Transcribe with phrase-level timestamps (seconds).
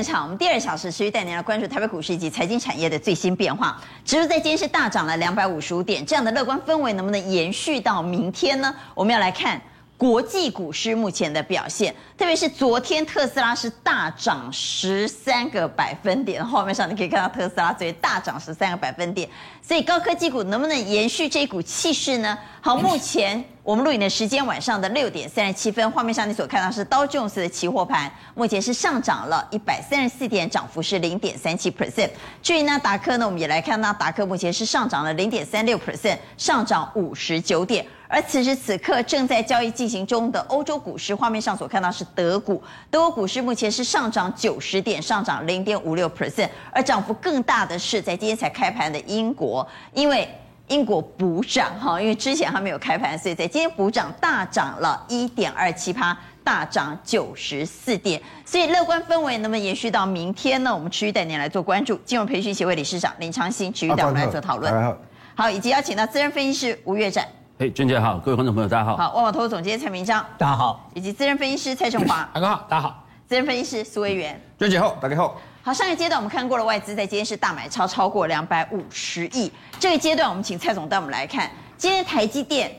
[0.00, 3.78] 现场，我们第二小时持续带您来关注台北股市以及财经产业的最新变化。
[4.02, 8.74] 指数在今天是大涨了两百五十五点，这样的乐观氛围能不能延续到明天呢？
[8.94, 9.60] 我们要来看。
[10.00, 19.28] 国际股市目前的表现，特别是昨天特斯拉是大涨十三个百分点，画面上你可以看到特斯拉最大涨十三个百分点，
[19.60, 22.38] 所以高科技股能不能延续这股气势呢？
[22.62, 32.08] 好，目前我们录影的时间晚上的六点三十七分，画面上你所看到是道琼斯的期货盘，目前是上涨了一百三十四点，涨幅是零点三七 percent。
[32.42, 37.84] 至于纳达克呢，我们也来看纳达克目前是上涨了零点三六 percent，上涨五十九点。
[38.12, 42.60] 而此时此刻正在交易进行中的欧洲股市，画面上所看到是德股，
[42.90, 50.28] 德国股市目前是上涨九十点，上涨零点五六 percent，而涨幅更大的是在今天才开盘的英国，因为
[50.66, 60.74] 英国补涨哈，因为之前还没有开盘，所以在今天补涨大涨了一点二七趴，大涨九十四点，所以乐观氛围能不能延续到明天呢？
[60.74, 61.96] 我们持续带您来做关注。
[62.04, 64.96] 金融培训协会理事长林长兴持续带我们来做讨论。
[65.36, 67.24] 好，以及邀请到资深分析师吴月展。
[67.60, 68.96] 嘿，娟姐好，各位观众朋友大家好。
[68.96, 70.88] 好，万宝投资总监蔡明章，大家好。
[70.94, 73.04] 以及资深分析师蔡正华，大家好，大家好。
[73.28, 75.38] 资深分析师苏维元，娟姐好，大家好。
[75.62, 82.72] 好，上一个阶段我们看过了外资在今天是大买超超过两百五十亿，这个阶段我们请蔡总带我们来看，今天台积电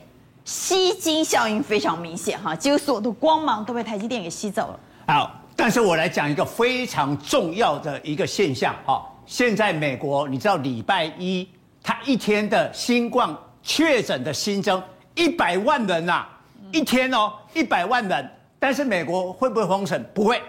[0.45, 4.79] 吸金效应非常明显哈，几乎所有的光芒都被台积电给吸走了。
[5.05, 11.47] 好，但是我来讲一个非常重要的一个现象哈，现在美国你知道礼拜一
[11.83, 13.29] 它一天的新冠
[13.63, 14.81] 确诊的新增。
[15.15, 16.39] 一百万人呐、啊，
[16.71, 18.31] 一天哦，一百万人。
[18.57, 20.03] 但是美国会不会封城？
[20.13, 20.41] 不会。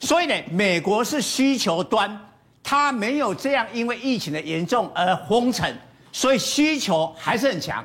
[0.00, 2.16] 所以呢，美国是需求端，
[2.62, 5.68] 它没有这样因为疫情的严重而封城，
[6.12, 7.84] 所以需求还是很强。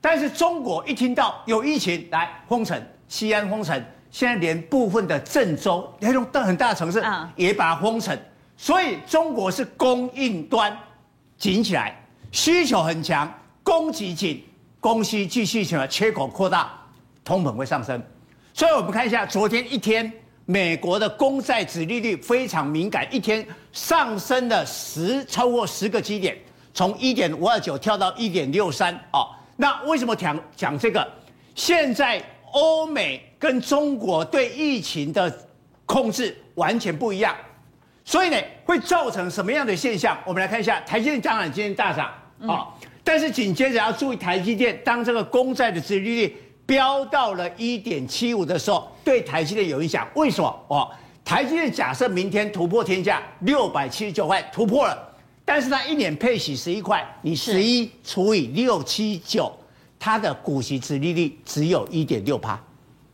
[0.00, 7.02] 但是中国一听到有疫情来封城，西安封城，现在连部分的郑州那种很大的城市
[7.34, 8.16] 也把它封城。
[8.56, 10.76] 所以中国是供应端
[11.36, 12.00] 紧起来，
[12.30, 13.32] 需求很强，
[13.68, 14.42] 供给紧。
[14.80, 16.70] 供需继续什么缺口扩大，
[17.24, 18.00] 通膨会上升，
[18.54, 20.10] 所以我们看一下昨天一天
[20.46, 26.38] 美国的公债殖利率非常敏感，一天上升了十超过十个基点，
[26.72, 29.28] 从一点五二九跳到一点六三哦。
[29.56, 31.06] 那为什么讲讲这个？
[31.56, 35.48] 现在欧美跟中国对疫情的
[35.84, 37.34] 控制完全不一样，
[38.04, 40.16] 所以呢会造成什么样的现象？
[40.24, 42.06] 我们来看一下台积电当然今天大涨
[42.48, 42.68] 啊。
[43.08, 46.36] 但是紧接着要注意，台积电当这个公债的殖利率
[46.66, 50.06] 飙到了一点七五的时候，对台积电有影响。
[50.14, 50.64] 为什么？
[50.68, 50.90] 哦，
[51.24, 54.94] 台积电假设明天突破天价六百七十九块，突破了，
[55.42, 59.50] 但是它一年配息十一块，你十一除以六七九，
[59.98, 62.60] 它的股息殖利率只有一点六趴。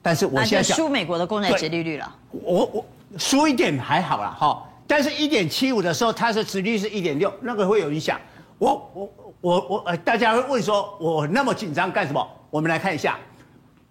[0.03, 2.16] 但是我现在输美国的公债殖利率了。
[2.32, 2.84] 我我
[3.16, 4.61] 输一点还好啦，哈。
[4.88, 8.21] 但是一点七五的时候，它的殖利率是一点六，那个会有影响。
[8.59, 9.09] 我我。
[9.44, 12.27] 我我呃，大家会问说，我那么紧张干什么？
[12.49, 13.19] 我们来看一下，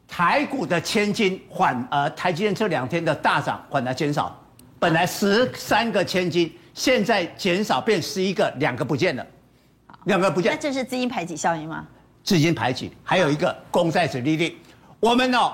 [0.07, 4.35] 台股的千金缓而台积电这两天的大涨缓而减少，
[4.79, 9.23] 本来十三个千金，现在减少变十一个，两个不见了，
[10.05, 10.51] 两个不见。
[10.51, 11.85] 那这是资金排挤效应吗？
[12.23, 14.57] 资金排挤，还有一个公债殖利率，
[14.99, 15.53] 我们哦，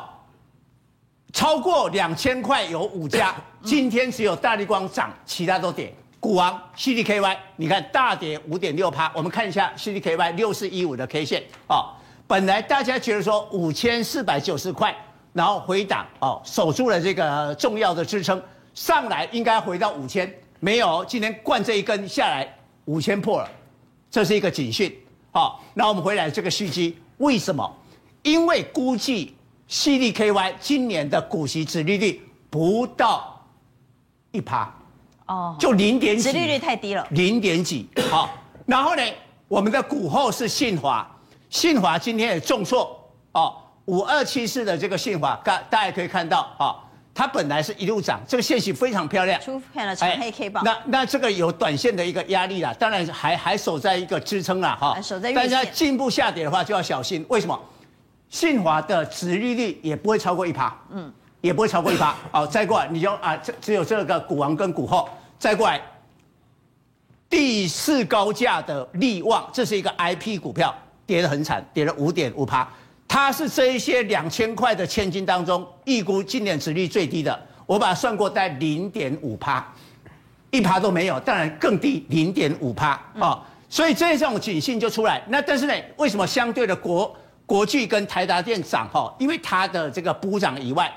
[1.33, 3.35] 超过两千块有五家，
[3.65, 5.93] 今天只有大力光涨，其他都跌。
[6.19, 9.11] 股王 CDKY，你看大跌五点六趴。
[9.15, 11.93] 我们看一下 CDKY 六四一五的 K 线哦，
[12.27, 14.95] 本来大家觉得说五千四百九十块，
[15.31, 18.41] 然后回档哦，守住了这个重要的支撑，
[18.73, 22.53] 上来应该回到五千，没有，今天灌这一根下来
[22.85, 23.49] 五千破了，
[24.11, 24.93] 这是一个警讯。
[25.31, 27.77] 好，那我们回来这个续机，为什么？
[28.23, 29.33] 因为估计
[29.69, 33.41] CDKY 今年的股息殖利率不到
[34.31, 34.75] 一趴。
[35.29, 37.87] 哦，就零点几，殖利率太低了，零点几。
[38.09, 38.31] 好，
[38.65, 39.03] 然后呢，
[39.47, 41.07] 我们的股后是信华，
[41.51, 42.99] 信华今天也重挫
[43.33, 43.55] 哦，
[43.85, 46.75] 五二七四的这个信华，大大家可以看到啊，
[47.13, 50.63] 它本来是一路涨，这个线型非常漂亮，出现了长黑 K 棒。
[50.65, 55.31] 那那这个有短线的一个压力啦，当然还还守在一个支撑啦哈，守在。
[55.31, 57.59] 但是进一步下跌的话就要小心，为什么？
[58.29, 62.15] 信华的殖利率也不会超过一趴，嗯，也不会超过一趴。
[62.31, 65.07] 好，再过来你就啊，这只有这个股王跟股后。
[65.39, 65.81] 再过来，
[67.29, 70.75] 第四高价的力旺，这是一个 IP 股票，
[71.05, 72.67] 跌得很惨，跌了五点五趴。
[73.07, 77.47] 它是这一些两千块的千金当中，预估今年殖利率最低的。
[77.65, 79.65] 我把它算过，在零点五趴，
[80.51, 83.41] 一趴都没有，当然更低，零点五趴啊。
[83.69, 85.23] 所以这种警讯就出来。
[85.29, 87.15] 那但是呢，为什么相对的国
[87.45, 88.89] 国巨跟台达电涨？
[88.89, 90.91] 哈，因为它的这个补涨以外。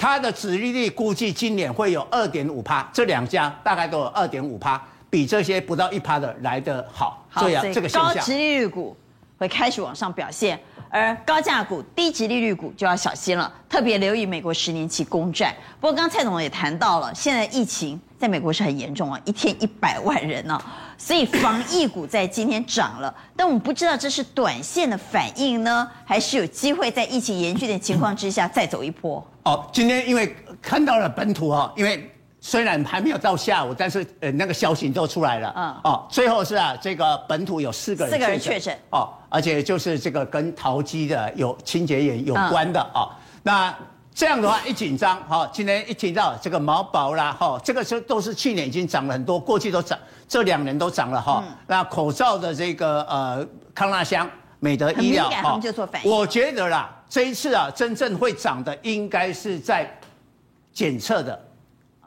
[0.00, 7.22] 它的殖利率估计今年会有二点五趴，这两家大概都有二点五趴，比这些不到一趴的来得好。
[7.28, 8.96] 好，所以这个高殖利率股
[9.36, 10.58] 会开始往上表现。
[10.88, 15.54] 而高价股、低殖利率股就要小心了，特别留意美国十年期公债。
[15.78, 23.12] 不过，刚刚蔡总也谈到了，现在疫情在美国是很严重啊，一天一百万人呢、啊，所以防疫股在今天涨了。
[23.34, 29.26] 但我们不知道这是短线的反应呢，还是有机会在疫情严峻的情况之下再走一波？
[29.44, 32.08] 哦，今天因为看到了本土哈，因为。
[32.42, 35.52] 虽然还没有到下午，但是呃那个消息都出来了。
[35.54, 35.76] 嗯。
[35.84, 38.14] 哦，最后是啊，这个本土有四个人。
[38.14, 38.74] 四个人确诊。
[38.88, 43.12] 哦，而且就是这个跟陶机的有清洁员有关的哦。
[43.42, 43.76] 那
[44.20, 51.42] 这样的话一紧张，哈，今天一听到这个毛宝啦，哈，这个是都是去年已经涨了很多，过去都涨，这两年都涨了哈。
[51.66, 53.42] 那口罩的这个呃
[53.74, 54.28] 康纳香、
[54.58, 56.12] 美德医疗，他们就做反应。
[56.12, 59.90] 我觉得啦，这一次啊，真正会涨的应该是在
[60.70, 61.42] 检测的。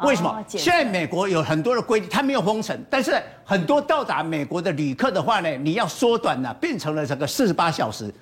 [0.01, 0.29] 为什么？
[0.29, 8.13] 哦、现在美国有很多的规定，它没有封城，但是很多到达美国的旅客的话呢，你要缩短了，变成了这个四十八小时，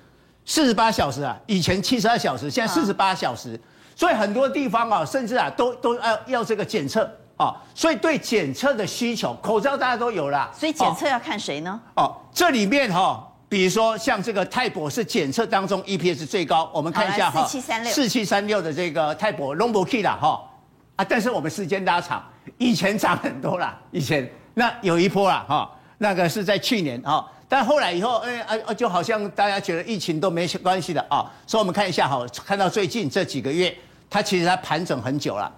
[0.46, 3.60] 四十八小时啊，以前七十二小时，现在四十八小时，
[3.94, 11.80] 所以很多地方啊，甚至啊，都都要要这个检测啊，所以对检测的需求，口罩大家都有了，所以检测要看谁呢？
[11.96, 20.48] 哦，这里面哈，比如说像这个泰博是检测当中 EPS 最高，我们看一下哈，四七三六，四七三六的这个泰博 Long Key 啦哈。
[20.94, 21.06] 啊！
[21.08, 22.22] 但是我们时间拉长，
[22.58, 33.76] 以前涨很多啦，以前那有一波啦，哈，那个是在去年哈，但后来以后，哎啊就好像大家觉得疫情都没关系的啊，所以我们看一下哈，看到最近这几个月，
[34.08, 35.52] 它其实它盘整很久了，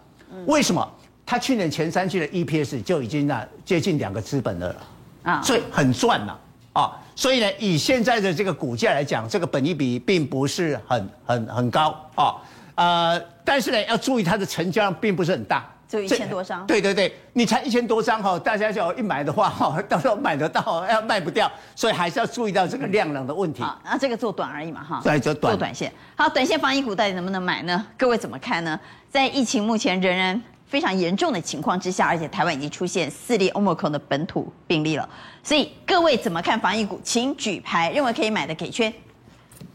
[0.46, 0.84] 为什么？
[1.24, 4.74] 它去年前三季的 EPS 就已经那接近两个资本了。
[5.22, 6.36] 啊，所以很赚了
[6.72, 12.34] 啊，所以呢，以现在的这个股价来讲，这个本益比并不是很很很高啊。
[12.74, 15.64] 呃，但是呢，要注意它的成交量并不是很大，
[15.94, 16.66] 就一千多张。
[16.66, 23.62] 对对对，你才一千多张哈，大家就一买的话哈， 到时候买得到，要卖不掉，所以还是要注意到这个量能的问题。
[23.62, 25.00] 好，那这个做短而已嘛哈。
[25.04, 25.52] 对，做短。
[25.52, 25.92] 做短线。
[26.16, 27.86] 好，短线防疫股到底能不能买呢？
[27.96, 28.78] 各位怎么看呢？
[29.08, 35.08] 在疫情目前仍然非常严重的情况之下，而且台湾已经出现四例 Omicron 的本土病例了，
[35.44, 37.00] 所以各位怎么看防疫股？
[37.04, 38.92] 请举牌，认为可以买的给圈。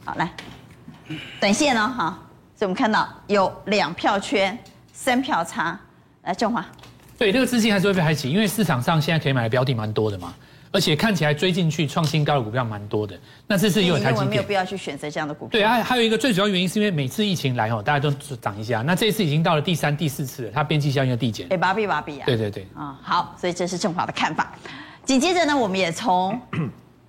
[0.03, 0.29] 好，来，
[1.39, 2.19] 短线呢哈。
[2.57, 4.59] 所以我们看到有两票圈，
[4.91, 5.79] 三票差。
[6.23, 6.65] 来，正华，
[7.17, 10.33] 对，这个资金还是会被抬起，因为市场上现在可以买的标的蛮多的嘛，
[10.71, 13.17] 而且看起来追进去创新高的股票蛮多的。
[13.47, 15.51] 那这次又有台积电，没有必要去选择这样的股票。
[15.51, 18.81] 对啊，还有一个最主要原因是因为每次疫情来哦，大家都涨一下。
[18.81, 21.47] 那这一次已经到了第三、第四次了，它边际效应的递减。
[21.49, 22.25] 哎，芭比芭比啊。
[22.25, 22.63] 对对对。
[22.75, 24.51] 啊、嗯，好，所以这是正华的看法。
[25.05, 26.39] 紧接着呢，我们也从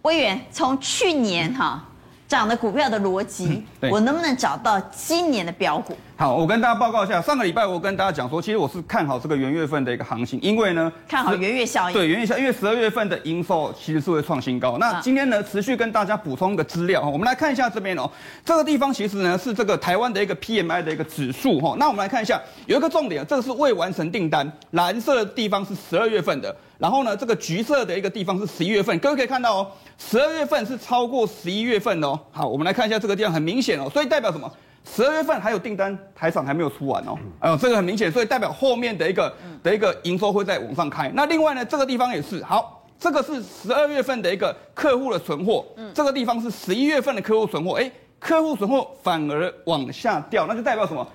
[0.03, 1.85] 威元从去年哈。
[2.31, 3.61] 涨的股票的逻辑，
[3.91, 5.97] 我能不能找到今年的标股？
[6.17, 11.93] 好，我跟大家报告一下，上个礼拜我跟大家讲说，其实我是看好这个元月份的一个行情，因为呢，看好元月效应。
[11.93, 14.79] 对，元月效应，因为十二月份的营收其实是会创新高。
[14.79, 18.09] 那今天呢，持续跟大家补充一个资料哈，我们来看一下这边哦，
[18.45, 21.75] 这个地方其实呢是这个台湾的一个 PMI 的一个指数哈。
[21.81, 26.55] 那我们来看一下，有一个重点，这个是未完成订单，蓝色的地方是十二月份的。
[26.81, 32.19] 然后呢，这个橘色的一个地方是十一月份，各位可以看到哦，十二月份是超过十一月份哦。
[32.33, 34.51] 好，我们来看一下这个地方，很明显哦，所以代表什么？
[34.83, 37.15] 十二月份还有订单，台厂还没有出完哦。
[37.39, 39.31] 哎呦，这个很明显，所以代表后面的一个
[39.63, 41.13] 的一个营收会在往上开。
[41.15, 51.07] 那另外呢，这个地方也是，好，这个是十二月份的一个客户的存货，这个地方是十一月份的客户存货，哎，客户存货反而往下掉，那就代表什么？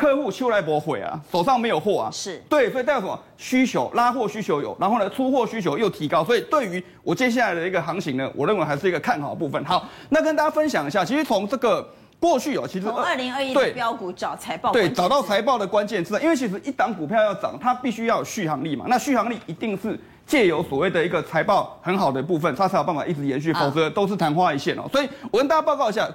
[0.00, 3.22] 客户秋来不悔啊，手上没有货啊，是对，所以代表什么？
[3.36, 9.62] 需求拉货需求有，然后呢，出货需求又提高，所以对于我接下来的一个行情呢，我认为还是一个看好的部分。
[9.62, 11.86] 好，那跟大家分享一下，其实从这个
[12.18, 24.84] 过去有，其实从二零二一的标股找财报，对，找到财报的关键字，因为其实一档股票要涨，它必须要有续航力嘛，那续航力一定是借由所谓的一个财报很好的部分，它才有办法一直延续，否则都是昙花一现哦。
[24.90, 26.08] 所以我跟大家报告一下，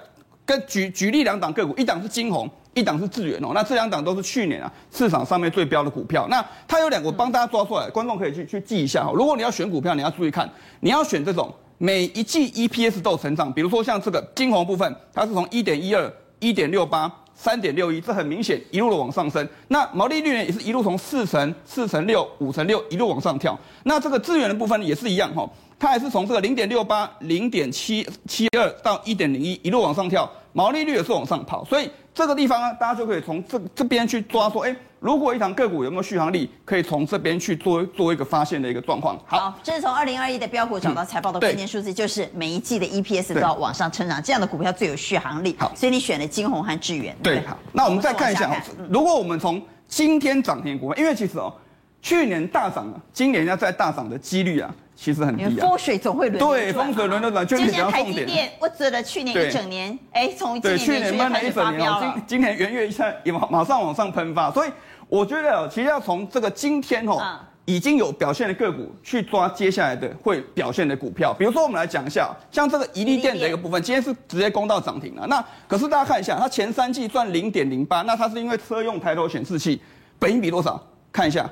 [0.43, 2.49] 跟举举例两档个股，一档是晶宏。
[2.75, 6.27] 一档是智原哦，那这两档都是去年啊市场上面最标的股票。
[6.29, 9.13] 那它有两个，帮大家抓出来，观众可以去去记一下哈。
[9.15, 10.47] 如果你要选股票，你要注意看，
[10.81, 19.47] 你要选这种每一季 EPS 都有成长，比如说像这个金红部分，它是从一点一二、一点六八、三点六一，这很明显一路的往上升。
[19.69, 23.57] 那毛利率呢，也是一路从四成、四成六、五成六一路往上跳。
[23.83, 31.89] 那这个智原的部分也是一样哈，它还是从这个零点六八、零点七七二到一点零一一路往上跳，毛利率也是往上跑，所以。
[32.15, 39.19] 这个地方呢，大家就可以从这这边去抓说，哎，如果一档个股有没有续航力，可以从这边去做做一个发现的一个状况。
[39.25, 45.53] 好，这是从二零二一的标股找到财报的关键数字，就是每一季的 EPS 都要往上成长，这样的股票最有续航力。
[45.59, 47.13] 好，所以你选了晶宏和智原。
[47.21, 51.53] 对，好，那我们再看一下，如果我们从今天涨停股，因为其实哦，
[52.01, 54.73] 去年大涨啊，今年要再大涨的几率啊。
[54.95, 64.69] 其实很低啊，风水总会轮对，风水轮流转，就像台积电，我指了去年一整年，哎，从对去年闷了一整年，今今年元月一下也马马上往上喷发，所以
[65.09, 67.21] 我觉得其实要从这个今天哦，
[67.65, 75.27] 已经有表现的个股去抓接下来的会表现的股票，比如说我们来讲一下，像这个怡利电的一个部分，今天是直接攻到涨停了。
[75.27, 79.81] 那可是大家看一下，它前三季赚零点零八，那它是因为车用抬头显示器，
[80.17, 80.81] 本益比多少？
[81.11, 81.49] 看一下，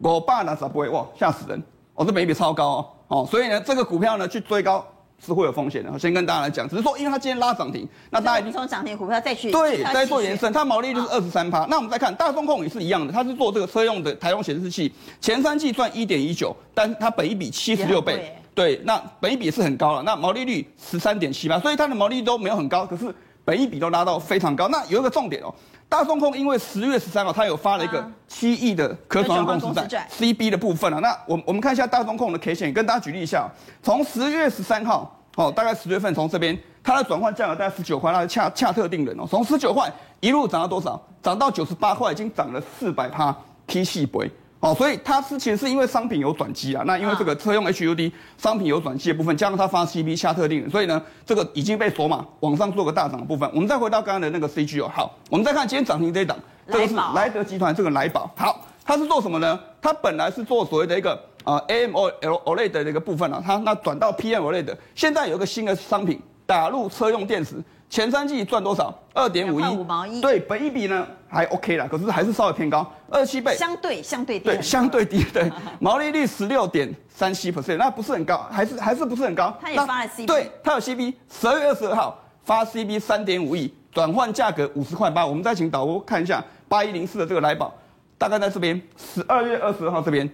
[0.00, 1.60] 我爸那啥不会哇，吓死人！
[1.94, 2.66] 哦，这本益比超高
[3.08, 4.84] 哦，哦，所以呢，这个股票呢去追高
[5.24, 5.90] 是会有风险的。
[5.92, 11.64] 我先跟大家来讲，只是说，因为它今天拉涨停，那大家已经从涨停股票再去对再做延伸，它毛利率就是二十三趴。
[11.66, 24.66] 那我们再看大风控也是一样的，它是做这个车用的台用显示器，前三季赚一点一九，但是它本一比七十六倍，对，那本一比是很高了，那毛利率十三点七八，所以它的毛利率都没有很高，可是本一比都拉到非常高。
[24.66, 25.54] 那有一个重点哦。
[25.94, 30.98] 大中控因为十月十三号，它有发了一个七亿的可转换公司债 CB 的部分啊。
[30.98, 33.48] 那我我们看一下大中控的 K 线，跟大家举例一下，
[33.80, 41.00] 从十月十三号哦，大概十月份从这边，它的转换价格大概十九块，那是恰恰特定人哦，从十九块一路涨到多少？
[41.22, 43.32] 涨到九十八块，已经涨了四百趴
[43.64, 44.28] 倍。
[44.64, 53.46] 哦，所以它之前是因为商品有转机啊，那因为这个车用 HUD 商品有转机的部分，加上它发 CB 下特定，所以呢，这个已经被锁码往上做个大涨的部分。
[53.52, 56.34] 我们再回到刚刚的那个 CG 哦，好，我们再看今天涨停这一档，
[56.66, 59.60] 这个是莱德集团这个来宝，好，它是做什么呢？
[59.82, 67.62] 它本来是做所谓的一个呃 AMOLED 的一个部分啊，它那转到 PMOLED，现在有一个新的商品打入车用电池。
[67.94, 68.92] 前三季赚多少？
[69.12, 75.48] 二点五亿，对，本一比呢还 OK 啦，可是还是稍微偏高，二七倍，相对相对低，对，相对低，对，
[75.78, 79.56] 毛利率十六点三七 percent，那不是很高，还是还是不是很高。
[79.60, 87.72] 他也发了 CB，对，他有 CB，十二月二十二号发 CB 三点五亿，转换价格五十块八，我们再请导播看一下八一零四的这个来宝，
[88.18, 90.28] 大概在这边十二月二十二号这边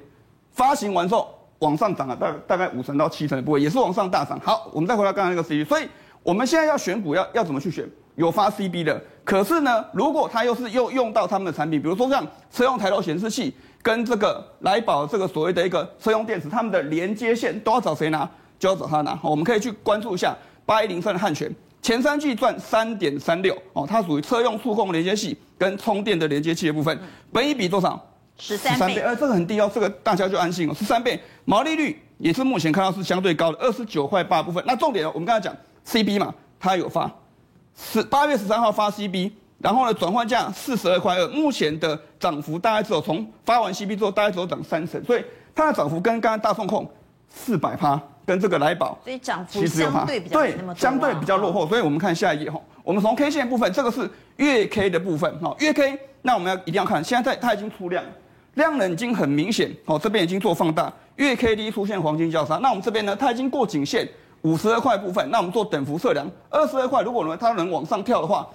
[0.53, 4.41] 发行完之后往上涨了大大概五成到七成的部位，也是往上大涨。
[4.41, 5.87] 好，我们再回到刚才那个 CB，所以。
[6.23, 7.89] 我们现在要选股要要怎么去选？
[8.17, 18.29] 有发 CB 的，可是呢，如果它又是又用到他们的产品，比如说像车用抬头显示器跟这个来宝这个所谓的一个车用电池，他们的连接线都要找谁拿？
[18.59, 19.19] 就要找他拿。
[19.23, 20.37] 我们可以去关注一下
[20.67, 21.51] 八一零三的汉权，
[21.81, 26.99] 前三季赚三点三六哦，它属于车用触控连接器跟充电的连接器的部分，
[27.33, 27.99] 本一比多少？
[28.37, 34.63] 十三倍，呃，这个很低哦，这个大家就安心哦，十三倍，毛利率也是目前看到是相对高的，二十九块八部分。
[34.67, 35.57] 那重点哦，我们刚才讲。
[35.87, 37.11] CB 嘛，它有发，
[37.77, 46.89] 十八月十三号发 CB，然后呢，转换价四十二块二，目前的涨幅大概只有从发完 CB 之后，大概只有涨三成，所以它的涨幅跟刚刚大众控
[47.29, 51.67] 四百趴，跟这个来宝，所以涨幅相对比较对，相对比较落后。
[51.67, 58.05] 所以我们看下一页哈，我们从 K 线部分，这个是月 K 的部分哈，月 K，那我们要一定要看，现在在它已经出量，
[58.55, 64.09] 量能已经很明显哦，这边已经做放大，月 K D 出现黄金交叉，那我们这边呢，它已经过颈线。
[64.43, 68.47] 五十二块部分，那我们做等幅测量，二十二块，如果呢它能往上跳的话，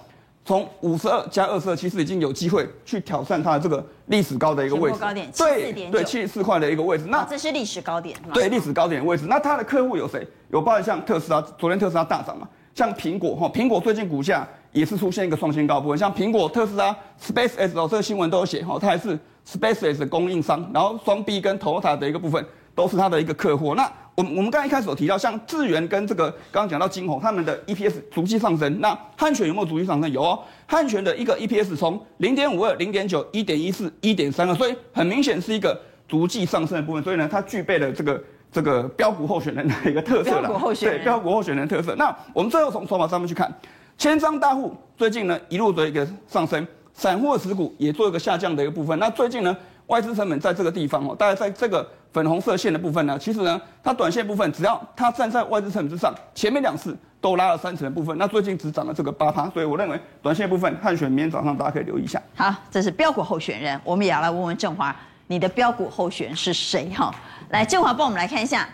[0.44, 7.04] 从五十二加二十二，其实已经有机会去挑战它的这个历史高的一个位置，高点对对七十四块的一个位置。
[7.08, 9.26] 那这是历史高点，对历史高点的位置。
[9.28, 10.26] 那它的客户有谁？
[10.50, 23.74] 有包括像特斯拉，昨天特斯拉大涨嘛，像苹果哈，苹果最近股价也是出现一个创新高部分，像苹果、特斯拉、SpaceX 哦，这个新闻都有写哈，它还是 SpaceX 的供应商，然后双 B 跟 Toyota 的一个部分都是它的一个客户。
[23.74, 28.80] 那我我们刚才一开始有提到，像智源跟这个刚刚讲到金鸿，他们的 EPS 逐季上升。
[28.80, 30.10] 那汉泉有没有逐季上升？
[30.10, 37.02] 有哦，汉泉的一个 EPS 从零点五二、零点九、一点一四、一点三二，所以很明显是一个逐季上升的部分。
[37.02, 40.48] 所以呢，它具备了这个这个标股候选人的一个特色了。
[40.48, 40.98] 标股候选人。
[40.98, 41.94] 对，标股候选人的特色。
[41.96, 43.52] 那我们最后从筹码上面去看，
[43.98, 48.98] 千张大户最近呢一路的一个上升，散户持股也做一个下降的一个部分。
[48.98, 49.54] 那最近呢，
[49.86, 51.86] 外资成本在这个地方哦，大概在这个。
[52.12, 62.18] 粉红色线的部分呢，其实呢，它短线部分只要它站在外资成本之上，前面两次都拉了三成的部分，那最近只涨了这个八趴，所以我认为短线部分汉选明天早上大家可以留意一下。
[62.34, 66.88] 好，这是标股候选人，我们也要来问问正华，你的标股候选是谁？
[66.88, 67.14] 哈，
[67.50, 68.66] 来，正华帮我们来看一下。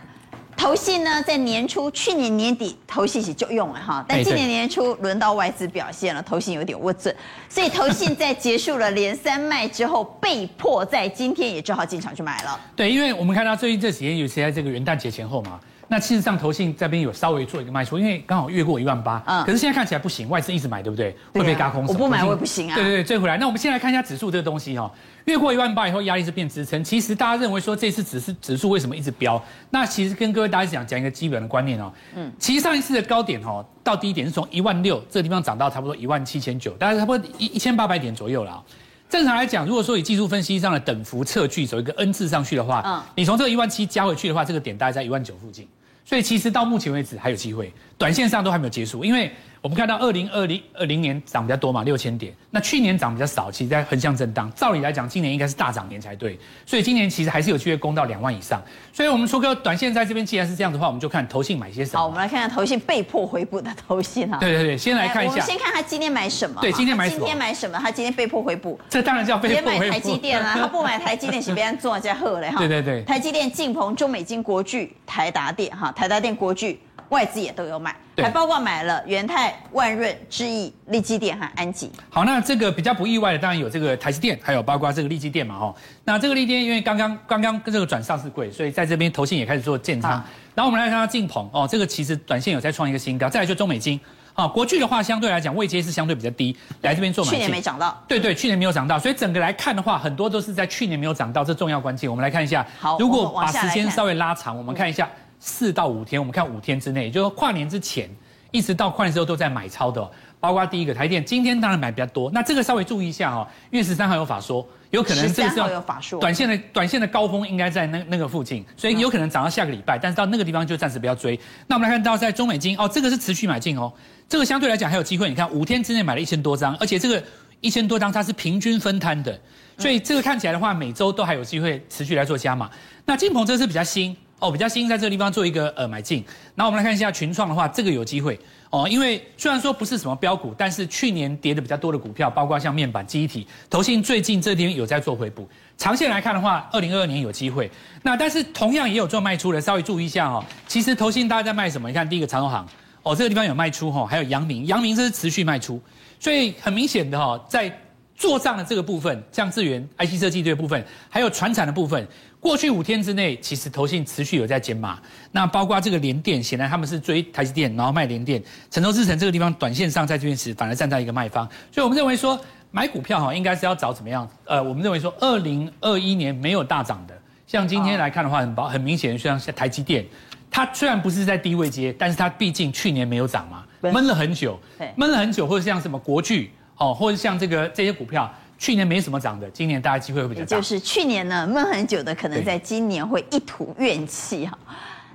[0.55, 7.13] 投信呢，在年初去年年底投信是就用了哈，但今年年初轮到外资表现了，投信有点握准，
[7.49, 12.59] 所以投信在结束了连三卖之后，被迫在今天也只好进场去买了。
[12.75, 15.59] 对，因为我们看到最近这几天，尤其在这个元旦节前后嘛。
[15.93, 21.15] 那事实上投信这边有稍微做一个卖出，因为刚好越过一万八，嗯可是现在看起来不行，外资一直买，对不对？
[21.31, 21.93] 会被轧空手。
[21.93, 23.37] 我不买我也不行啊对对对，追回来。
[23.37, 24.91] 那我们先来看一下指数这个东西哈、哦，
[25.25, 26.83] 越过一万八以后，压力是变支撑。
[26.83, 29.39] 其实大家认为说这次指数指数为什么一直飙？
[29.69, 31.93] 那其实跟各位大家讲讲一个基本的观念哦。
[32.15, 38.63] 嗯，其实上一次的高点哦，到低点是从一万六这个地方涨到差不多一万七千九，大概差不多一一千八百点左右了。
[39.09, 45.67] 正常来讲，如果说以技术分析上的等幅测距走一个 N 字上去的话，嗯你从这个一万七加回去的话，这个点大概在一万九附近。
[46.05, 49.31] 所以其实到目前为止还有机会，短线上都还没有结束，因为
[49.63, 54.51] 我们看到二零二零二零年涨比较多嘛，六千点，那去年涨比较少，其实在横向震荡。
[54.53, 58.61] 照理来讲，今年应该是大涨年才对，所以今年其实还是有机会攻到两万以上。
[58.91, 61.99] 所以我们说个短线在这边既然是这样的话，我们就看投信买些什么。
[61.99, 64.37] 好，我们来看看投信被迫回补的投信哈。
[64.37, 65.45] 对对对，先来看一下我们。
[65.45, 66.59] 先看他今天买什么。
[66.59, 67.79] 对今天买什么他今天买什么？
[67.79, 68.77] 他今天被迫回补。
[68.89, 70.17] 这当然叫被也迫回买台积补。
[70.17, 72.57] 电啊， 他不买台积电，是别人做家贺嘞哈。
[72.57, 76.81] 对对对台积电、晋鹏、中美金、国巨、台达电哈，台达电、国巨
[77.13, 81.91] 外资也都有买，对还包括买了元泰、万润、智毅、力基电和安吉。
[82.09, 85.75] 好，那这个比较不意外的，当然有这个台积电，还有包括这个力基电嘛，哈。
[86.03, 90.11] 那这个力基电因为刚刚刚刚跟这个转上市柜，所以在这边投信也开始做建仓。
[90.55, 93.29] 然后我们来看它晋鹏哦，这个其实短线有在创一个新高。
[93.29, 93.99] 再来就中美金，
[94.33, 97.31] 啊，国巨的话相对来讲位阶是相对比较低，来这边做买。
[97.31, 102.09] 去年没涨到，对对，去年没有涨到，所以整个来看的话，很多都是在去年没有涨到，这重要关键。
[102.09, 105.09] 我们来看一下，好如果把时间稍微拉长，我们看一下
[105.45, 108.09] 四到五天，我们看五天之内，也就是跨年之前，
[108.51, 110.09] 一直到跨年之后都在买超的哦、
[110.39, 115.85] 包括第一个台电，今天当然买比较多，那这个稍微注意一下哦，因为十三号有法说，有可能这个是13号要
[116.17, 121.37] 短线的短线的高峰应该在那那个附近，所以有可能涨到下个礼拜，但是到那个地方就暂时不要追。
[121.67, 123.91] 那我们来看到在中美金哦，这个是持续买进哦，
[124.29, 127.21] 这个相对来讲还有机会，你看五天之内买了一千多张，而且这个
[127.59, 129.37] 一千多张它是平均分摊的，
[129.77, 132.69] 所以这个看起来的话，每周都还有机会持续来做加码。
[133.05, 136.23] 那金鹏这是比较新哦，比较新，在这个地方做一个呃买进。
[136.53, 138.37] 然后我们来看一下群创的话，这个有机会
[138.69, 145.47] 哦，因为虽然说不是什么标股，但是去年跌的比较多的股票，包括像面板、记忆体，投信最近这天有在做回补。
[145.77, 147.71] 长线来看的话，二零二二年有机会。
[148.01, 150.43] 那但是同样也有做卖出的，稍微注意一下哦。
[150.67, 151.87] 其实投信大家在卖什么？
[151.87, 152.67] 你看第一个长荣行
[153.03, 155.81] 哦，这个地方有卖出哈，还有阳明，阳明这是持续卖出，
[156.19, 157.71] 所以很明显的哈，在
[158.15, 162.07] 做账的这个部分，像智源 IC 设计这个部分，还有传产的部分，
[162.43, 164.99] 过去五天之内，其实投信持续有在减码。
[165.31, 168.43] 那包括这个联电，显然他们是追台积电，然后卖联电。
[168.69, 171.49] 成州智诚这个地方，短线上在这边时反而站在一个卖方。
[171.71, 172.37] 所以我们认为说，
[172.69, 174.29] 买股票哈，应该是要找怎么样？
[174.43, 180.05] 呃，我们认为说，二零二一年没有大涨的，像今天来看的话，很薄很明显，像台积电，
[180.51, 186.51] 它虽然不是在低位接，但是它毕竟去年没有涨嘛，对闷了很久对，闷了很久，或者像什么国巨。
[186.75, 188.29] 哦，或者像这个这些股票，
[188.63, 190.45] 去年没什么涨的，今年大家机会会比较大。
[190.45, 194.57] 就是去年呢闷很久的，可能在今年会一吐怨气哈。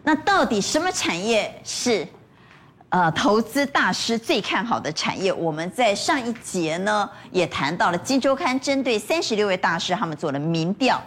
[0.03, 2.07] 那到底什么产业是
[2.91, 5.33] 呃投资大师最看好的产业？
[5.33, 11.03] 我们在上一节呢也谈到了《金周刊》针对三十六位大师，他们做了民调，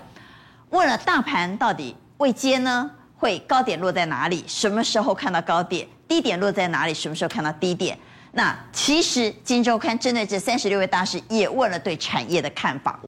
[0.72, 4.44] 问了大盘到底未接呢会高点落在哪里？
[4.48, 5.88] 什么时候看到高点？
[6.08, 6.94] 低点落在哪里？
[6.96, 7.96] 什么时候看到低点？
[8.34, 12.98] 那其实《金周刊》针对这三十六位大师也问了对产业的看法。《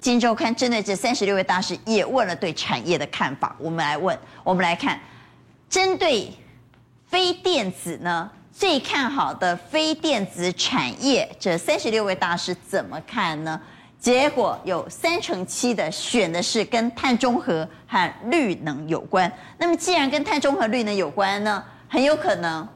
[0.00, 3.54] 金周刊》针对这三十六位大师也问了对产业的看法。
[3.58, 4.98] 我们来问，我们来看，
[5.68, 6.32] 针对
[7.06, 13.60] 非电子呢，最看好的非电子产业，这三十六位大师怎么看呢？
[14.06, 19.28] 结果有三成七的选的是跟碳中和和绿能有关。
[19.58, 22.68] 那么既然跟碳中和、绿能有关呢，很有可能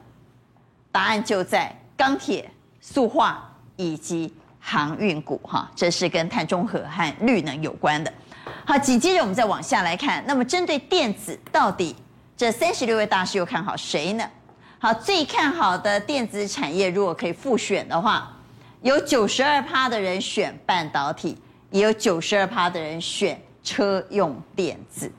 [0.91, 8.11] 答案就在钢铁、塑化以及航运股哈，这是跟碳中和和绿能有关的。
[8.65, 11.95] 好，紧接着我们再往下来看，那么针对电子，到底
[12.35, 14.29] 这三十六位大师又看好谁呢？
[14.79, 18.37] 好，最看好的电子产业，如果可以复选的话。
[18.81, 21.37] 有九十二趴的人选半导体，
[21.69, 25.11] 也有九十二趴的人选车用电子。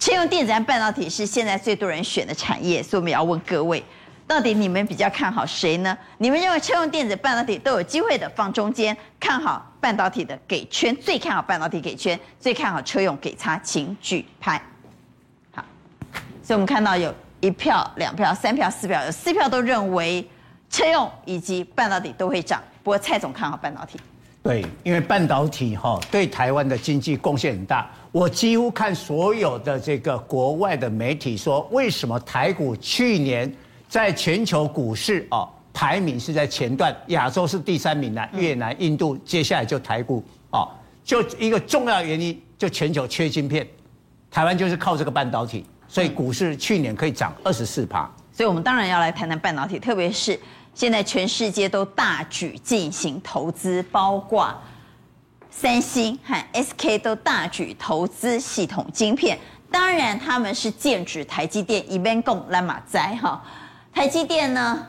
[0.00, 3.82] 车用电子和半导体是现在最多人选的产业，所以我们要问各位，
[4.26, 5.96] 到底你们比较看好谁呢？
[6.18, 14.60] 你们认为车用电子、半导体都有机会的放中间，看好半导体的给圈，最看好半导体给圈，最看好车用给叉，请举牌。
[15.52, 15.64] 好，
[16.42, 20.28] 所以我们看到有一票、两票、三票、四票，有四票都认为
[20.68, 22.60] 车用以及半导体都会涨。
[22.84, 23.98] 不过蔡总看好半导体，
[24.42, 27.90] 对，因为半导体哈对台湾的经济贡献很大。
[28.12, 33.50] 我几乎看所有的这个国外的媒体说，为什么台股去年
[33.88, 40.68] 在全球股市哦排名是在前段，亚洲是第三名呢，越南、印度，接下来就台股哦，
[41.02, 43.66] 就一个重要原因，就全球缺晶片，
[44.30, 48.08] 台湾就是靠这个半导体，所以股市去年可以涨二十四趴。
[48.30, 50.38] 所以我们当然要来谈谈半导体，特别是
[50.74, 54.52] 现在全世界都大举进行投资，包括
[55.48, 59.38] 三星和 SK 都大举投资系统晶片。
[59.70, 63.40] 当然他们是剑指台积电，一边供蓝马灾哈。
[63.92, 64.84] 台积电呢，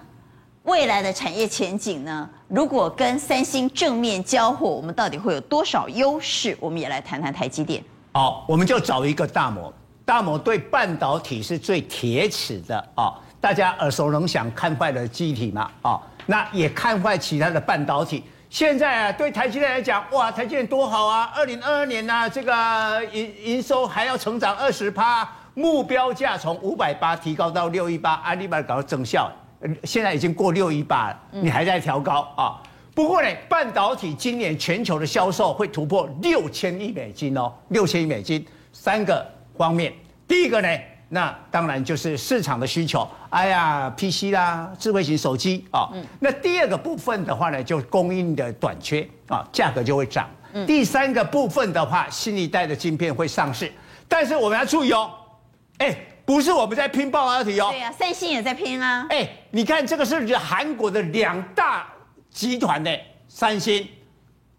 [0.63, 6.57] 未来的产业前景呢，如果跟三星正面交火，我们到底会有多少优势？
[6.59, 7.83] 我们也来谈谈台积电。
[8.13, 9.71] 好，我们就找一个大摩，
[10.03, 13.13] 大摩对半导体是最铁齿的啊。
[13.45, 18.23] 大家耳熟能详，看坏了记忆体嘛，啊、哦，那也看坏其他的半导体。
[18.49, 21.31] 现在啊，对台积电来讲，哇，台积电多好啊！
[21.35, 29.31] 二零二二年呢、啊，这个营营收还要成长二十趴，目标价从五百八提高到六一八，阿里巴巴搞增效，
[29.83, 32.57] 现在已经过六一八了，你还在调高啊、哦？
[32.95, 39.23] 不过呢，半导体今年全球的销售会突破六千亿美金哦，六千亿美金，三个
[39.55, 39.93] 方面，
[40.27, 40.67] 第一个呢。
[41.15, 45.89] 那当然就是市场的需求，哎呀，PC 啦，智慧型手机啊。
[45.93, 46.05] 嗯。
[46.19, 50.29] 那第二个部分的话呢，就供应的短缺啊，价格就会涨。
[50.51, 50.67] 嗯。
[50.67, 53.71] 第三个部分的话，新一代的晶片会上市，
[54.09, 55.09] 但是我们要注意哦，
[55.77, 57.69] 哎，不是我们在拼半导体哦。
[57.71, 59.07] 对呀，三星也在拼啊。
[59.09, 61.87] 哎，你看这个是韩国的两大
[62.29, 62.93] 集团的
[63.29, 63.87] 三星、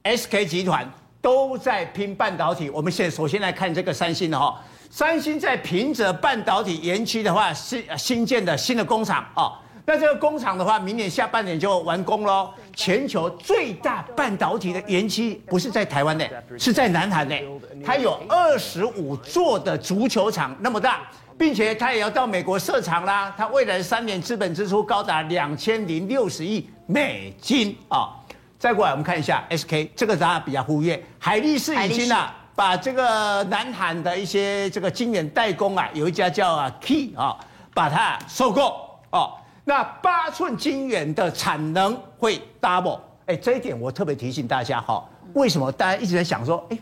[0.04, 0.90] SK 集团
[1.20, 2.70] 都在拼半导体。
[2.70, 4.58] 我们现在首先来看这个三星的哈。
[4.90, 9.52] 三星在平泽半导体园区的话，新新建的新的工厂啊，
[9.84, 12.50] 那这个工厂的话，明年下半年就完工喽。
[12.74, 17.38] 全球最大半导体的园区不是在台湾的，是在南韩的，
[17.84, 21.02] 它有二十五座的足球场那么大，
[21.38, 23.34] 并且它也要到美国设厂啦。
[23.36, 28.14] 它未来三年资本支出高达两千零六十亿美金啊。
[28.58, 32.34] 再过来我们看一下 SK，这个大家比较忽略，海力士已经啊。
[32.56, 37.36] 把这个南韩的一些这个晶圆代工啊，有一家叫啊 Key 啊，
[37.74, 39.34] 把它收购哦。
[39.62, 45.04] 那八寸晶圆的产能会 double，哎，这一点我特别提醒大家哈。
[45.34, 46.78] 为什么大家一直在想说，哎，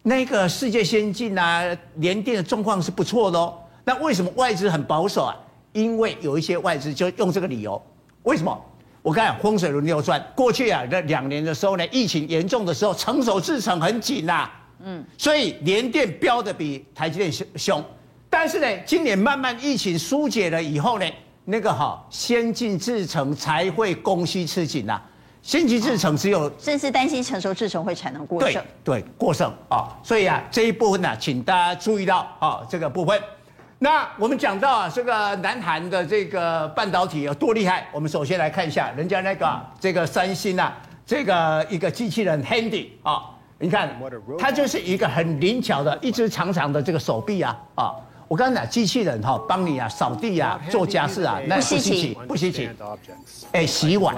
[0.00, 1.62] 那个世界先进啊，
[1.96, 3.54] 联电的状况是不错的哦。
[3.84, 5.36] 那为什么外资很保守啊？
[5.72, 7.80] 因为有一些外资就用这个理由。
[8.22, 8.58] 为什么？
[9.02, 14.48] 我看风水轮流转，过去啊这两年的时候呢，疫情严重的时候，成熟制程很紧呐。
[14.84, 17.84] 嗯，所以联电飙的比台积电凶，
[18.28, 21.06] 但是呢，今年慢慢疫情疏解了以后呢，
[21.44, 25.00] 那个哈先进制程才会供需吃紧呐。
[25.42, 28.62] 先进制程只有，甚至担心成熟制程会产能过剩。
[28.84, 33.20] 对对，过剩啊，所以啊这一部分呢，请大家注意到啊这个部分。
[33.80, 43.28] 那我们讲到啊这个南韩的这个半导体有多厉害，我们首先来看一下人家那个这个三星啊，这个一个机器人 Handy 啊。
[43.62, 43.96] 你看，
[44.36, 47.94] 它就是一个很灵巧的，一只长长的这个手臂啊啊。
[48.32, 52.70] 我刚才讲机器人哈，帮你啊扫地啊，做家事啊，那不稀奇，不稀奇。
[53.52, 54.16] 哎，洗碗，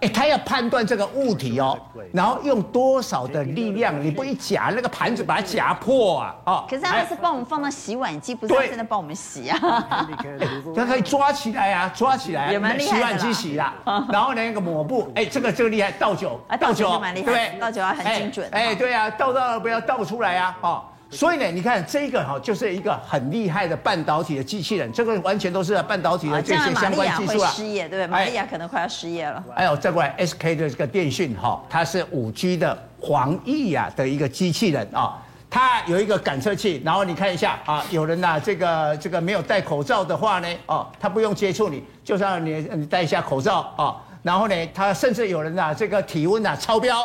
[0.00, 1.78] 哎，他要判断这个物体哦，
[2.10, 6.64] 然后用多少的力量，你不一夹那个盘子把它夹破啊，哦。
[6.70, 9.58] 可是他是帮我们放到洗碗机，不是真的帮我们洗啊。
[10.74, 13.74] 他可以抓起来啊，抓起来，洗碗机洗啦。
[14.10, 18.48] 然后呢那个抹布，哎，这个这个厉害，倒酒，倒酒蛮厉害，倒酒要很精准。
[18.52, 20.82] 哎，对啊，倒到了不要倒出来啊，哦。
[21.10, 27.50] 所以呢，你看这个哈，就是一个很厉害的半导体的机器人，这个完全都是半导体的这些相关技术啊。
[27.50, 28.06] 失业对不对？
[28.06, 29.42] 玛利亚可能快要失业了。
[29.56, 35.20] 还有再过来，SK 的这个电讯哈，它是五 G 的黄奕呀的一个机器人啊，
[35.50, 47.04] 它有一个感测器，然后你看一下啊，有人呐，这个这个没有戴口罩的话呢，哦，它不用接触你，就让你你戴一下口罩啊，然后呢，它甚至有人呐，这个体温呐超标。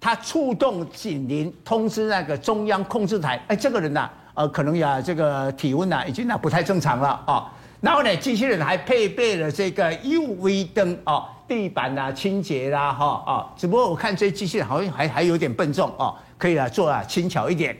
[0.00, 3.42] 他触动警铃，通知那个中央控制台。
[3.48, 7.46] 哎，这个人呐、啊，呃，可能呀，这个体温呐、啊，已经呐不太正常了啊、哦。
[7.80, 13.46] 然后呢，机器人还配备了这个 UV 灯哦，地板呐清洁啦，哈、哦、啊、哦。
[13.56, 17.76] 只不过我看这机器人好像还还有点笨重哦，可以啊做啊轻巧一点。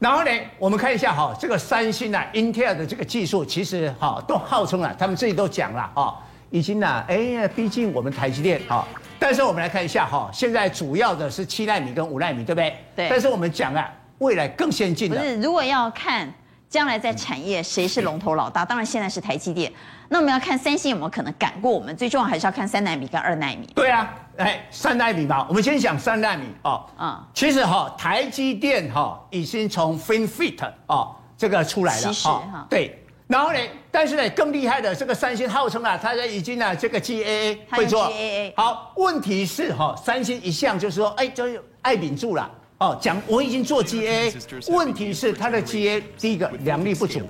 [0.00, 6.14] 然后呢，我们看一下哈、哦，这个三星啊，Intel 的这个技术，其实哈、哦、都号称啊，他们自己都讲了啊、哦，
[6.50, 8.84] 已经呐，哎呀，毕竟我们台积电啊。
[9.14, 12.76] 哦但是我们来看一下哈，现在主要的是七纳米跟五纳米，对不对？
[12.94, 13.08] 对。
[13.08, 15.16] 但是我们讲啊，未来更先进的。
[15.16, 16.32] 不是，如果要看
[16.68, 19.72] 将来在产业谁是龙头老大，当然现在是台积电。
[20.08, 23.66] 那我们要看三星有没有可能赶过我们，最重要还是要看三纳米跟二纳米。
[23.74, 26.84] 对啊，哎，三纳米吧，我们先讲三纳米哦。
[26.98, 27.24] 嗯。
[27.32, 32.66] 其实哈，台积电哈已经从 FinFET 哦这个出来了哈。
[32.68, 33.00] 对。
[33.26, 33.58] 然后呢，
[33.90, 38.06] 但是呢，更厉害的这个三星号称啊，它已经啊这个 GAA 会做。
[38.10, 42.50] GAA 好，问题是哈，三星一向就是说，哎，就是爱秉住了。
[42.78, 44.32] 哦，讲我已经做 GA，
[44.68, 47.20] 问题是它的 GA 第一个良率不足。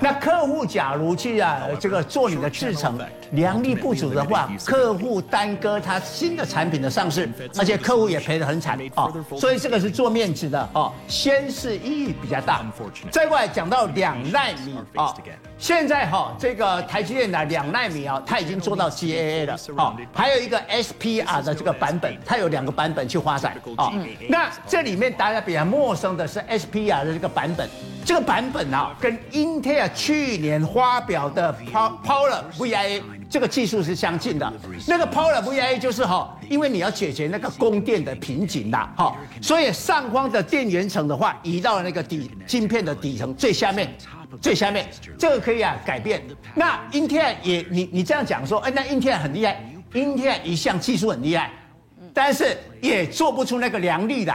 [0.00, 2.98] 那客户假如去啊这个做你的制程，
[3.32, 9.10] 良率不足的话，客户耽搁他新的产品的上市，而且客户也赔得很惨哦。
[9.40, 12.62] 所以这个是做面子的哦，先是意义比较大。
[13.10, 15.04] 再过来讲到两奈米啊。
[15.06, 15.14] 哦
[15.58, 23.90] 现在哈，这个台积电的两奈米啊，它已经做到 GAA 了，哦，还有一个 SPR 的这个版本，它有两个版本去发展啊。
[24.28, 27.68] 那这里面大家比较陌生的是 SPR 的这个版本，
[28.04, 33.00] 这个版本啊，跟英特尔去年发表的 Power VIA
[33.30, 34.52] 这个技术是相近的。
[34.86, 43.92] 那个 Power VIA 就是哈，因为你要解决那个供电的瓶颈啦，哈，所以上方的电源层的话，移到了那个底晶片的底层最下面。
[44.40, 46.20] 最下面这个可以啊改变。
[46.52, 51.50] 那英特尔也你你这样讲说，哎，那英特尔很厉害，英特尔一项技术很厉害，
[52.12, 54.34] 但是也做不出那个良率的。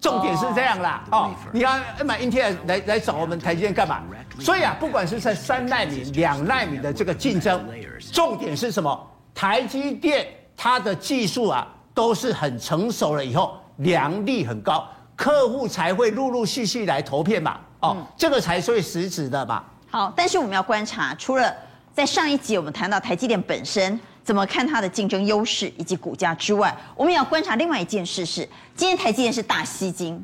[0.00, 1.72] 重点是这样啦，哦，你要
[2.04, 4.02] 买英特尔来来找我们台积电干嘛？
[4.38, 7.64] 所以啊，不管是在三纳米、两纳米的这个竞争，
[8.12, 9.10] 重点是什么？
[9.34, 17.58] 台积电它的技术啊都是很成熟了以后，良率很高，客户才会陆陆续续来投片嘛。
[17.80, 19.64] 哦，这个才是最实质的嘛？
[19.90, 21.52] 好，但是我们要观察，除了
[21.94, 28.42] 在上一集我们谈到台积电本身怎么看它的竞争优势以及股价之外，我们也要观察另外一件事是，
[28.74, 30.20] 今天台积电是大吸金，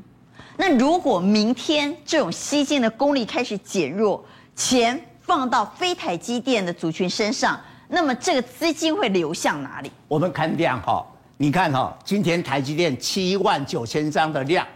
[0.56, 4.24] 那如果明天这种吸金的功力开始减弱，
[4.56, 9.92] 钱放到非台积电的族群身上，那么这个资金会流向哪里？
[10.08, 14.66] 我们看量哈，你看哈，今天台积电七万九千张的量，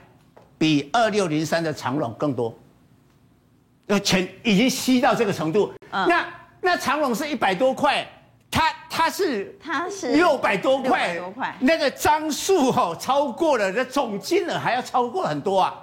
[0.56, 2.56] 比二六零三的长荣更多。
[3.86, 6.24] 那钱已经吸到这个程度，嗯、那
[6.60, 8.06] 那长荣是一百多块，
[8.50, 8.62] 它
[8.96, 11.54] 它是它是六百多块，多块。
[11.60, 15.74] 那个张数哦超过了，那总金额还要超过很多啊，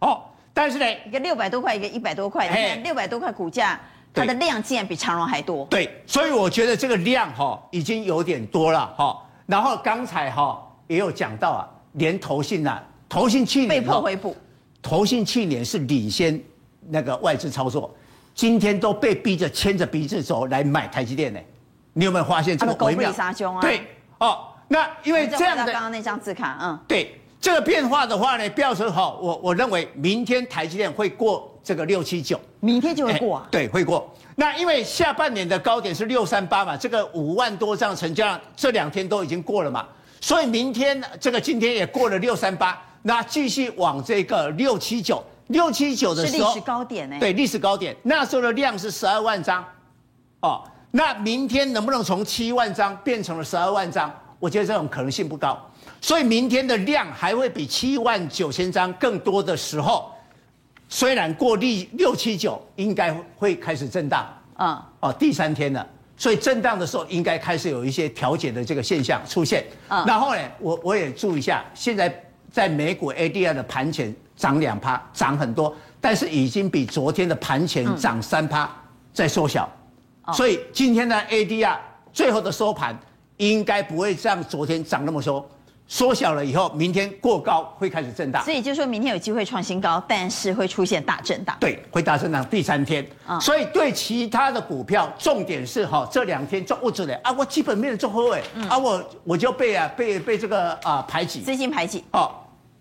[0.00, 3.80] 哦，但是呢，一个六百多块，一个一百多块，你看六百多块股价，
[4.12, 12.78] 它的量竟然比长荣还多，对，所以我觉得这个量哈已经有点多了哈，然后刚才哈也有讲到啊，连投信呐，
[13.08, 14.36] 投信去年被迫回补，
[14.82, 16.38] 投信去年是领先。
[16.90, 17.94] 那个外资操作，
[18.34, 21.38] 今天都被逼着牵着鼻子走来买台积电呢。
[21.98, 23.12] 你有没有发现这个微妙？
[23.60, 23.84] 对
[24.18, 33.48] 哦，那因为这样的刚刚那张字卡，嗯，对这个变化的话呢，不要说好，我我认为明天台积电会过这个六七九，明天就会过啊？
[33.50, 34.08] 对，会过。
[34.36, 39.84] 那因为下半年的高点是六三八嘛，这个五万多张成交量这两天都已经过了嘛，
[40.20, 45.20] 所以明天这个今天也过了六三八，那继续往这个六七九。
[45.48, 47.16] 六七九的时候是历史高点呢？
[47.18, 49.64] 对，历史高点，那时候的量是十二万张，
[50.40, 54.12] 哦，那明天能不能从七万张变成了十二万张？
[54.38, 55.58] 我觉得这种可能性不高，
[56.00, 60.12] 所以明天的量还会比七万九千张更多的时候，
[60.88, 64.26] 虽然过历六七九应该会开始震荡，
[64.58, 74.14] 嗯，哦，第三天了，所以震荡的时候应该开始有一些调节的这个现象出现，嗯，然后呢，我我也注意一下，现在在美股 ADR 的盘前。
[74.38, 78.70] 涨两趴，涨很多，但是已经比昨天的盘前涨三趴
[79.12, 79.77] 在缩小，嗯、
[80.32, 81.76] 所以今天的 ADR
[82.12, 82.98] 最后的收盘
[83.36, 85.48] 应该不会像昨天涨那么多，
[85.86, 88.44] 缩小了以后，明天过高会开始震荡。
[88.44, 91.56] 所以就说明天有机会创新高，但是会出现大震荡。
[91.60, 92.44] 对，会大震荡。
[92.46, 102.30] 第三天，嗯、所以对其他的股票，重点是哈，这两天做物质的啊，我基本面做好哎，嗯、啊我我就被啊被被这个啊排挤，资金排挤哦。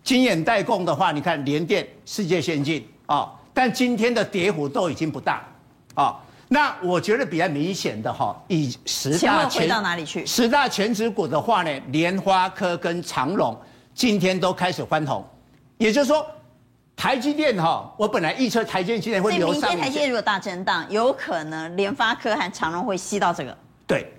[0.04, 5.36] 晶眼代供的话，你看联电、世界先进啊、哦，但今天的跌幅都已经不大
[5.94, 6.16] 啊、哦。
[6.48, 10.26] 那我觉得比较明显的哈，以十大全回到哪里去？
[10.26, 13.60] 十大权值股的话呢，联发科跟长荣
[13.94, 15.26] 今天都开始翻红，
[15.78, 16.26] 也就是说，
[16.96, 19.70] 台积电哈，我本来预测台积电今天会留上。
[19.70, 23.58] 明天台积电如果大震荡，有可能联发科和长荣会吸到这个。
[23.86, 24.14] 对。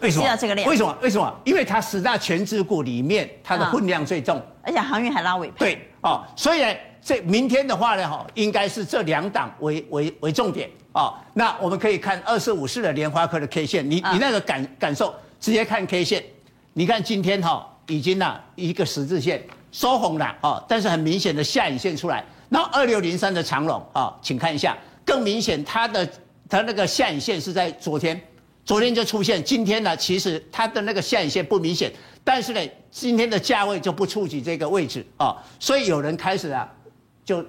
[0.00, 0.24] 为什么？
[0.24, 0.98] 吸到这个量为什么？
[1.02, 1.40] 为什么？
[1.44, 5.58] 因为它十大权值股里面，它的分量最重，而且航运还拉尾盘。
[5.58, 11.14] 对哦，所以呢，这明天的话呢，哈，应该是这两档为为为重点哦。
[11.34, 16.24] 那我们可以看二四五四的联发科的 K 线，你你那个感感受，直接看 K 线，
[16.72, 22.24] 你看今天哈已经呐一个十字线收红了啊，但是很明显的下影线出来。
[22.48, 26.08] 然后二六零三的长龙啊，请看一下，更明显它的
[26.48, 28.20] 它那个下影线是在昨天。
[28.64, 31.92] 昨天就出现，今天呢，其实它的那个下影线不明显，
[32.24, 36.66] 但是呢，今天的价位就不触及这个位置啊，所以有人开始啊，
[37.24, 37.44] 就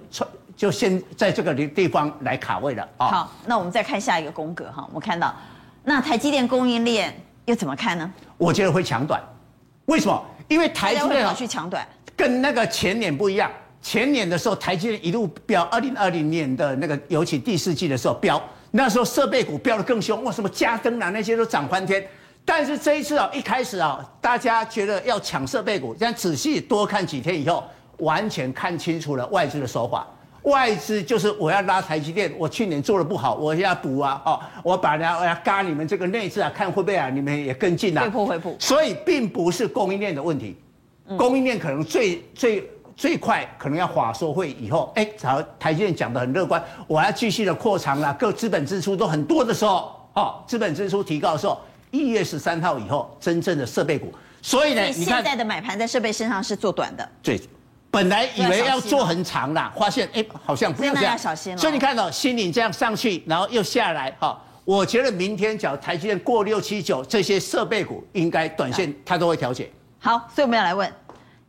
[0.55, 3.07] 就先在这个地地方来卡位了啊。
[3.07, 5.35] 好，那我们再看下一个宫格哈，我们看到
[5.83, 7.13] 那台积电供应链
[7.45, 8.11] 又怎么看呢？
[8.37, 9.21] 我觉得会抢短，
[9.85, 10.25] 为什么？
[10.47, 13.51] 因为台积电会跑去抢短，跟那个前年不一样。
[13.81, 22.03] 前年的时候，台积电一路飙，二零二零年的那个尤其第四季的时候飙，那时候设备股飙得更凶，哇，什么嘉登啊那些都涨翻天。
[22.43, 27.63] 但是这一次啊，一开始啊，大家觉得要抢设备股，但仔细多看几天以后，
[27.97, 30.05] 完全看清楚了外资的手法。
[30.43, 38.11] 外资就是我要拉台积电，我去年做的不好，我要补啊，哦，我把它我要嘎你们这个内资啊，看会不会啊，你们也跟进啊。
[38.59, 40.55] 所以并不是供应链的问题，
[41.17, 42.69] 供应链可能最最。
[42.97, 51.59] 最快可能要华硕会以后，哎，台台积电讲的很乐观，我要继续的扩厂啦，各资本支出都很多的时候，哦，资本支出提高的时候，
[51.91, 57.37] 一月十三号以后，真正的设备股，所以呢，你现在的买盘在设备身上是做短的，对，
[57.95, 61.57] 本来以为要做很长啦，发现哎，好像不用这样，小心了。
[61.57, 69.71] 所以你看到心领这样上去，然后又下来，哈，我觉得明天只要台积电过六七九，这些设备股应该短线它都会调节。
[69.97, 70.91] 好，所以我们要来问。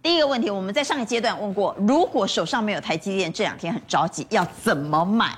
[0.00, 5.36] 第一个问题，我们在上一阶段问过，如果手上没有台积电，这两天很着急，要怎么买？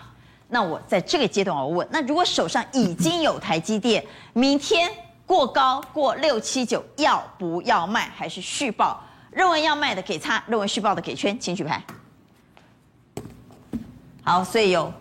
[0.48, 4.90] 那我在这个阶段我问，那如果手上已经有台积电，明天
[5.24, 8.10] 过高过六七九，要不要卖？
[8.14, 9.02] 还是续抱？
[9.38, 11.80] 认为要卖的给叉，认为续报的给圈，请举牌。
[14.24, 14.92] 好，所以有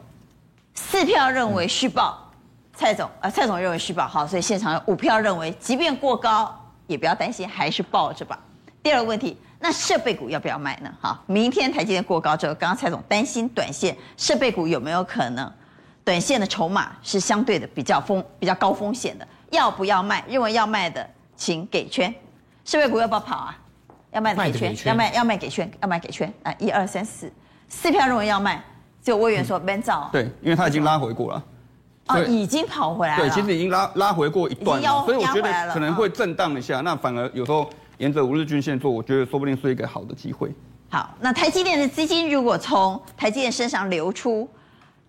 [0.76, 2.32] 四票认为续报，
[2.76, 4.08] 蔡总啊，蔡总认为续报。
[4.08, 8.38] 好，所以现场有五票认为，即便过高也不要担心，还是抱着吧。
[8.84, 9.36] 第二个问题。
[9.60, 10.94] 那设备股要不要卖呢？
[11.02, 15.52] 好，明天台积电过高之后，刚刚蔡总担心短线设备股有没有可能，
[16.06, 20.24] 短线的筹码是相对的比较风比较高风险的，要不要卖？
[20.28, 22.14] 认为要卖的请给圈，
[22.66, 23.58] 设备股要不要跑啊？
[24.18, 26.54] 要卖的给圈，要卖要卖给圈，要卖给圈啊！
[26.58, 27.32] 一二三四，
[27.70, 28.62] 四票认为要卖，
[29.04, 30.10] 只有魏源说没造。
[30.12, 31.44] 对，因为他已经拉回过了。
[32.08, 33.24] 哦，已经跑回来了。
[33.24, 37.70] 对，其实已经拉拉回过一段了，所以我觉得可能会震荡一下，那反而有时候。
[37.98, 40.54] 沿着五日均线做，我觉得说不定是一个好的机会。
[40.88, 44.48] 好，那台积电的资金如果从台积电身上流出，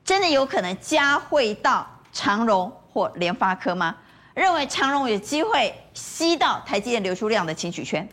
[0.02, 3.94] 真的有可能加汇到长荣或联发科吗？
[4.32, 8.08] 认为长荣有机会吸到台积电流出量的请举圈。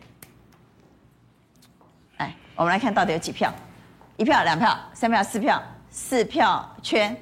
[2.55, 3.53] 来，我们来看到底有几票？
[4.17, 7.15] 一票、两票、三票、四票、四票圈。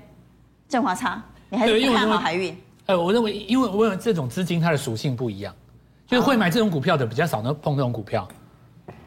[0.69, 2.57] 正华差，你还是不看好海运？
[2.87, 5.53] 呃，我认为，因为我认为这种资金它的属性不一样。
[6.07, 8.27] 就是会买这种股票的比较少，能碰这种股票。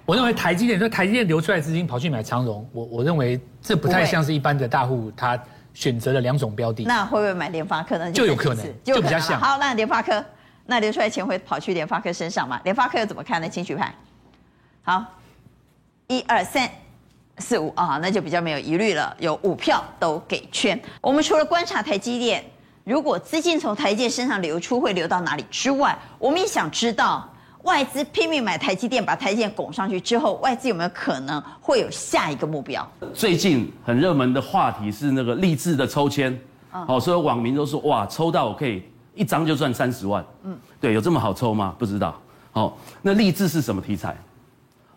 [0.05, 5.39] 我认为台积电，说台积电流出来资金跑去买长荣，我我认为这不太像是一般的大户他
[5.75, 6.85] 选择了两种标的。
[6.85, 8.11] 那会不会买联发科呢？
[8.13, 9.41] 就有可能，就比较像。
[9.41, 10.25] 好，那联发科，
[10.65, 12.61] 那流出来钱会跑去联发科身上吗？
[12.65, 13.49] 联发科又怎么看呢？
[13.49, 13.93] 请举牌。
[14.83, 15.05] 好，
[16.09, 16.71] 一二三
[17.39, 20.81] 四五啊，那就比较没有疑虑了，有五票都给圈。
[21.01, 22.45] 我们除了观察台积电。
[22.85, 27.29] 如果资金从台积电身上流出，会流到哪里之外，我们也想知道，
[27.65, 32.89] 外资拼命买台积电，把台积电拱上去之后，外资有没有可能会有下一个目标？
[33.13, 36.39] 最近很热门的话题是那个励志的抽签，
[36.71, 38.85] 好，所有网民都说哇，抽到我可以
[39.17, 41.75] 一张就赚三十万，嗯，对，有这么好抽吗？
[41.77, 42.17] 不知道，
[42.53, 44.17] 好，那励志是什么题材？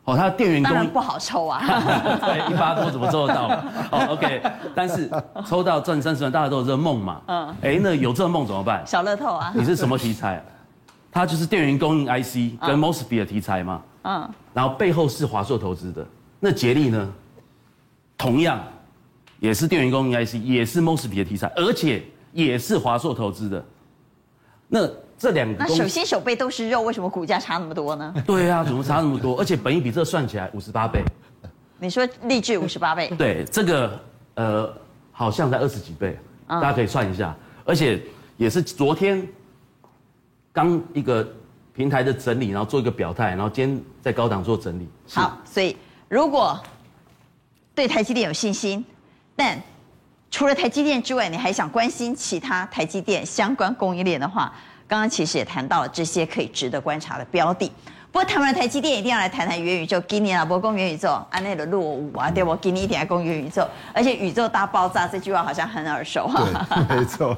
[0.05, 1.61] 哦，他的电源供应不好抽啊，
[2.25, 3.47] 对，一发多怎么抽得到？
[3.91, 4.41] 哦，OK，
[4.73, 5.09] 但是
[5.45, 7.21] 抽到赚三十万，大家都有这个梦嘛。
[7.27, 8.81] 嗯，哎，那有这个梦怎么办？
[8.87, 9.51] 小乐透啊。
[9.55, 10.43] 你是什么题材？
[11.11, 13.81] 它就是电源供应 IC 跟 MOSFET 的题材嘛。
[14.03, 14.29] 嗯。
[14.53, 16.05] 然后背后是华硕投资的，
[16.39, 17.11] 那杰力呢？
[18.17, 18.59] 同样
[19.39, 23.63] 也是电源供应 IC，也是 MOSFET 的题材，而且也是华硕投资的。
[24.67, 24.89] 那。
[25.19, 28.11] 这两个，那手心手背都是肉，为什么股价差那么多呢？
[28.25, 29.37] 对啊，怎么差那么多？
[29.41, 31.03] 而且本益比这算起来五十八倍。
[31.77, 33.09] 你说励志五十八倍？
[33.17, 33.99] 对，这个
[34.35, 34.73] 呃
[35.11, 37.35] 好像在二十几倍，大家可以算一下。
[37.65, 38.01] 而且
[38.37, 39.27] 也是昨天
[40.51, 41.27] 刚一个
[41.75, 44.87] 平台的整理，然后做一个表态，然后今天在高档做整理。
[45.13, 45.75] 好，所以
[46.07, 46.59] 如果
[47.75, 48.83] 对台积电有信心，
[49.35, 49.61] 但
[50.31, 54.53] 除了台积电之外，你还想关心其他台积电相关供应链的话？
[54.89, 57.71] 刚刚其实也谈到了这些可以值得观察的标的，
[58.11, 60.01] 不过谈完了台积电，一定要来谈谈元宇宙。
[60.07, 62.55] 今年啊，不攻元宇宙，安内的落伍啊，对不？
[62.55, 66.43] 今年一定要攻元宇宙，而且宇宙大爆炸这句话好像很耳熟哈。
[66.89, 67.37] 对，没错。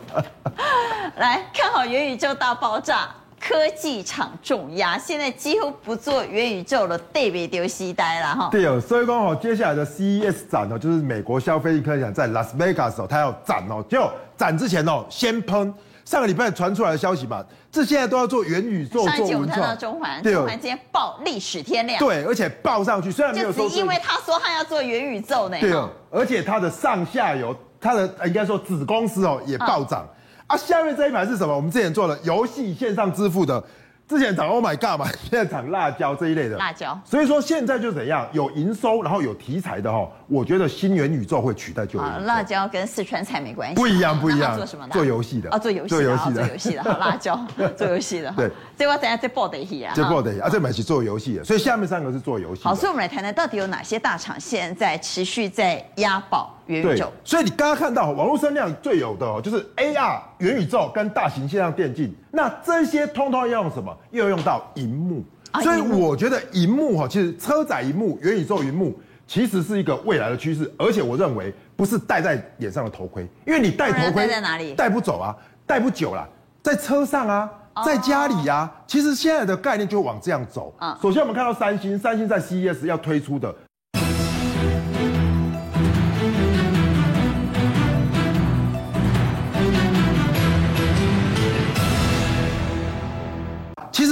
[1.18, 8.48] 来看好元宇宙大爆炸，科技厂重压，现在几乎不做元宇宙了，对别丢西呆了哈。
[8.50, 15.74] 对哦，所以说哦，接下来的 CES 展哦，就是美国消费科技展在拉斯维加斯哦，它要展哦，就展之前哦，先喷。
[16.06, 30.16] 上个礼拜传出来的消息嘛，这现在都要做元宇宙上一集我们看到中环，中环今天爆历史天量，对，而且爆上去，虽然没有说就只因为他说他要做元宇宙呢，对哦，而且它的上下游，它的应该说子公司哦也暴涨、嗯、
[30.48, 30.58] 啊。
[30.58, 31.56] 下面这一排是什么？
[31.56, 33.64] 我们之前做了游戏线上支付的。
[34.12, 42.26] 之前涨 Oh my God 嘛，现在涨辣椒这一类的辣椒，所以说现在就怎样有营收，然后有题材的哈，我觉得新元宇宙会取代旧元宇宙。
[42.26, 44.58] 辣椒跟四川菜没关系，不一样不一样。
[44.58, 44.92] 做什么的？
[44.92, 47.40] 做游戏的啊，做游戏的，做游戏的， 辣椒
[47.78, 48.30] 做游戏的。
[48.36, 49.94] 对，这我等下再报的一啊。
[49.96, 52.66] 再报的啊，这买起做游戏的，所以下面三个是做游戏。
[52.66, 57.12] 好，所以我们来谈谈到底有哪些大厂现在持续在押宝元宇宙。
[57.24, 62.14] 所以你刚刚看到网络声量最有的哦，就是 AR 元宇宙跟大型线上电竞。
[62.32, 63.96] 那这些通通要用什么？
[64.12, 65.24] 又要用到荧幕，
[65.62, 68.98] 所以我觉得荧幕哈，其实车载荧幕、元宇宙荧幕，
[69.28, 70.72] 其实是一个未来的趋势。
[70.78, 74.74] 而且我认为不是戴在脸上的头盔，因为你戴头盔戴在哪里？
[74.74, 75.36] 戴不走啊，
[75.66, 76.28] 戴不久了，
[76.64, 77.50] 在车上啊，
[77.86, 80.74] 在家里啊，其实现在的概念就往这样走。
[81.02, 83.54] 首先我们看到三星，三星在 CES 要推出的。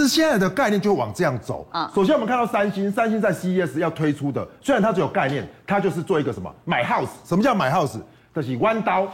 [0.10, 1.90] 现在的概念就往这样走啊。
[1.94, 7.08] 首先我们看到三星，三星在 CES 要推出的，虽然它只有概念，它就是做一个什么买 house。
[7.24, 8.00] 什么叫买 house？
[8.36, 9.08] 就是弯刀，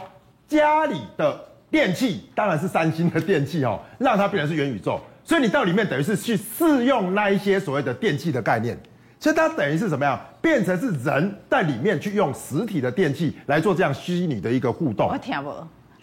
[0.48, 1.38] 家里的
[1.70, 4.98] 电器当然是三星的电器哦，让它变成是元宇宙。
[5.24, 8.78] 所以你到里面等于是去试用那一些所谓的电器的概念，
[9.18, 10.18] 所以它等于是什么样？
[10.40, 15.08] 变成是人在里面去用实体的电器来做这样虚拟的一个互动。
[15.08, 15.52] 我听不。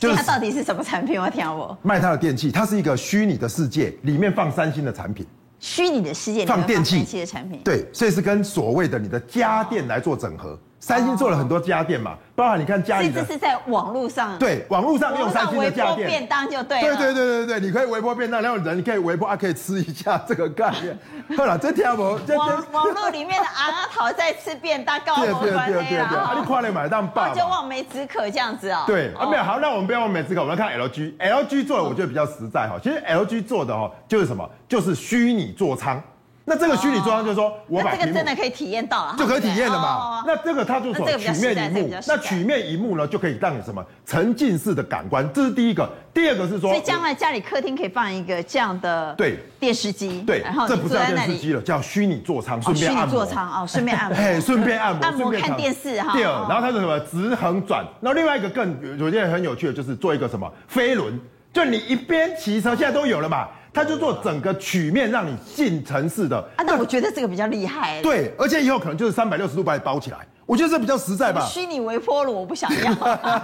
[0.04, 1.20] 就是它到底是什么产品？
[1.20, 5.26] 我听我卖它的电器，它是一个虚拟的世界，里面放三星的产品。
[5.60, 10.60] 虚拟的世界里面放电器的产品，对，所以是跟所谓的你的家电来做整合。
[10.86, 21.00] 三星做了很多家电嘛，包含你看家里的，这是在网络上，对，网络上用三星的家电，便当就对了，对对对对对，你可以微波便当，然后人你可以微波啊，可以吃一下这个概念。
[21.38, 28.84] 好了，这条我网网络里面的阿阿桃在吃便当，告诉我们对对对，啊，你快来买当爸，就望梅止渴这样子哦。
[28.86, 32.78] 对啊，没有好，那我们不要望梅止渴，我们来看 LG，LG 做的我觉得比较实在哈。
[32.84, 36.04] 其实 LG 做的哈就是什么，就是虚拟座舱。
[36.46, 40.24] 那这个虚拟座舱就是说，我把这个真的可以体验到啊，就可以体验了嘛。
[40.28, 45.90] 那这个它就是说曲面萤幕，那曲面萤幕呢就可以让你什么沉浸式的感官，这是第一个。
[46.14, 53.06] 第二个是说，所以将来家里客厅可以放一个这样的对电视机，对，然后这不是电视机了，叫虚拟座舱，顺便按摩。
[53.08, 56.14] 虚拟座舱哦，顺便按摩，哎，顺便按摩， 按摩看电视哈。
[56.14, 61.18] 第二，然后它是什么直横转，然后另外一个更有件很有趣的，就是做一个什么飞轮，
[61.54, 63.48] 就你一边骑车，现在都有了嘛。
[63.74, 68.02] 他就做整个曲面让你进城市的啊，那我觉得这个比较厉害。
[68.04, 71.42] 对，而且以后可能就是三百六十度把你包起来，我觉得这比较实在吧。
[71.42, 72.92] 虚拟微波炉我不想要，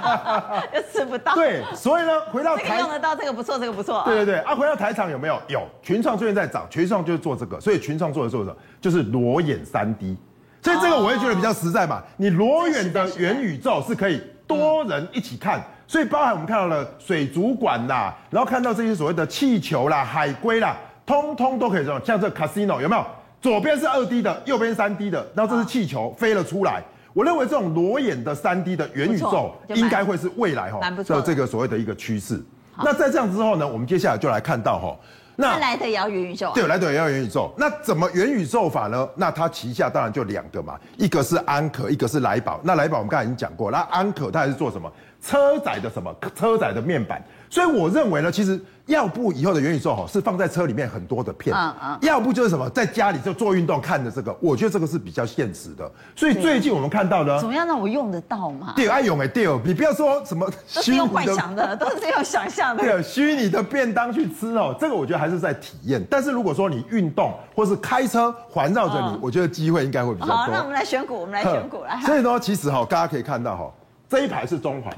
[0.76, 1.34] 又吃不到。
[1.34, 4.04] 对，所以呢，回到台这个用得到，这个不错，这个不错。
[4.06, 5.42] 对对对，啊，回到台场有没有？
[5.48, 8.56] 有，群创最近在涨，群创就是做这个，所以群创做的做什么？
[8.80, 10.16] 就是裸眼三 D，
[10.62, 12.04] 所以这个我也觉得比较实在嘛。
[12.18, 15.64] 你裸眼的元宇宙是可以多人一起看。
[15.88, 20.76] 所以包含我们看到了水族馆啦，然后看到这些所谓的气球啦、海龟啦，
[21.06, 22.00] 通通都可以这种。
[22.04, 23.06] 像这 casino 有没有？
[23.42, 26.84] 左边是二 D 的，右边三 D 的，然后这是气球飞了出来。
[27.14, 32.40] 我认为这种裸眼的三 D 的元宇宙应该会是未来哈的这个所谓的一个趋势。
[32.78, 34.96] 那在这样之后呢，我们接下来就来看到哈，
[35.40, 37.50] 那莱德也要元宇宙，对，莱德也要元宇宙。
[37.58, 39.10] 那怎么元宇宙法呢？
[39.16, 42.60] 那它旗下当然就两个嘛，一个是安可，一个是来宝。
[42.62, 44.92] 那来宝我们刚才已经讲过，那安可它还是做什么？
[45.22, 46.14] 车载的什么？
[46.36, 55.92] 车载的面板，所以我认为呢，其实要不以后的元宇宙哈是放在车里面很多的片，嗯嗯，要不就是什么，在家里就做运动看的这个，我觉得这个是比较现实的。
[56.16, 58.74] 所以最近我们看到呢，怎么样让我用得到嘛？
[58.76, 62.84] 对，爱用哎，对，你不要说什么都是用幻想的， 都是用想象的。
[62.84, 66.04] 对，虚拟的便当去吃哦，这个我觉得还是在体验。
[66.10, 70.36] 但是如果说你运动或是开车环绕着你，我觉得机会应该会比较多。
[70.36, 72.00] 好，那我们来选股，我们来选股来。
[72.06, 73.72] 所以呢，其实哈，大家可以看到哈。
[74.08, 74.92] 这一排是中环，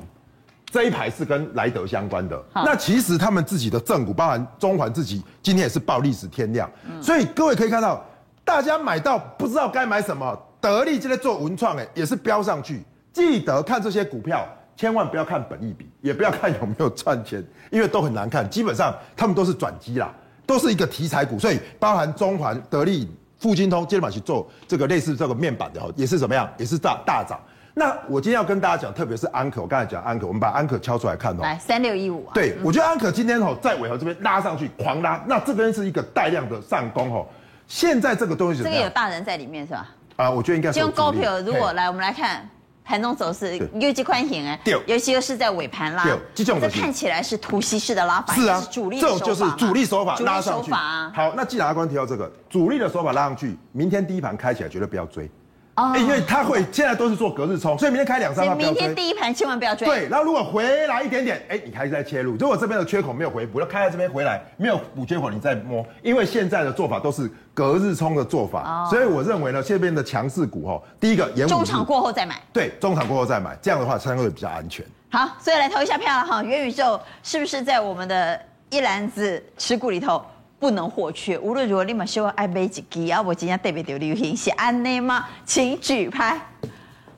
[0.71, 2.41] 这一排是跟莱德相关的。
[2.53, 6.71] 那其实他们自己的正股，包含中环自己，今天也是爆历史天量。
[6.89, 8.01] 嗯、所以各位可以看到，
[8.45, 12.81] 大家买到不知道该买什么，得利今天做文创，哎，也是飙上去。
[13.11, 14.47] 记得看这些股票，
[14.77, 18.49] 千万不要看本益比，也不要看有没有赚钱，因为都很难看。
[18.49, 20.13] 基本上他们都是转机啦，
[20.45, 21.37] 都是一个题材股。
[21.37, 26.49] 所以包含中环、得利、富金通，今天去做这个类似这个面板的，也是怎么样？
[26.57, 27.37] 也是大大涨。
[27.73, 31.39] 那我今天要跟大家讲，特别是安可，我刚才讲安可，我们把安可敲出来看哦。
[31.41, 32.27] 来，三六一五。
[32.33, 37.29] 对，我觉得安可今天吼在尾盘这边拉上去，狂拉，那这边是一个带量的上攻吼。
[37.67, 39.87] 现在这个东西，这个有大人在里面是吧？
[40.17, 40.79] 啊，我觉得应该是。
[40.79, 42.45] 用高票，如果来，我们来看
[42.83, 46.05] 盘中走势尤其宽型哎，尤其又是在尾盘拉，
[46.35, 50.69] 这种看起来是突袭式的拉法，是啊，主力这种就是主力手法拉上去。
[50.73, 55.31] 啊、好，那既然阿关提到这个主力的手法拉上去，明天第一盘开起来绝对不要追。
[55.75, 58.73] 哦，因为它会现在都是做隔日冲，所以明天开两三它不要追。
[58.73, 59.87] 明天第一盘千万不要追。
[59.87, 62.35] 对，然后如果回来一点点，哎，你还是在切入。
[62.35, 65.85] 如果这边的缺口没有回补，要开在这边回来没有补缺口，你再摸。
[66.01, 72.41] 因为现在的做法都是隔日冲的做法，哦、所以我认为呢，这边的强势股哈，第一个延中场过后再买。
[72.51, 74.85] 对，中场过后再买，这样的话相对比较安全。
[75.09, 78.37] 好，所以来投一下票了哈，元宇宙是不是在我们的
[78.69, 80.21] 一篮子持股里头？
[80.61, 81.39] 不能或缺。
[81.39, 83.19] 无论如何，立马希望爱买一支啊！
[83.19, 85.25] 我今天特别的流行是安内吗？
[85.43, 86.39] 请举牌。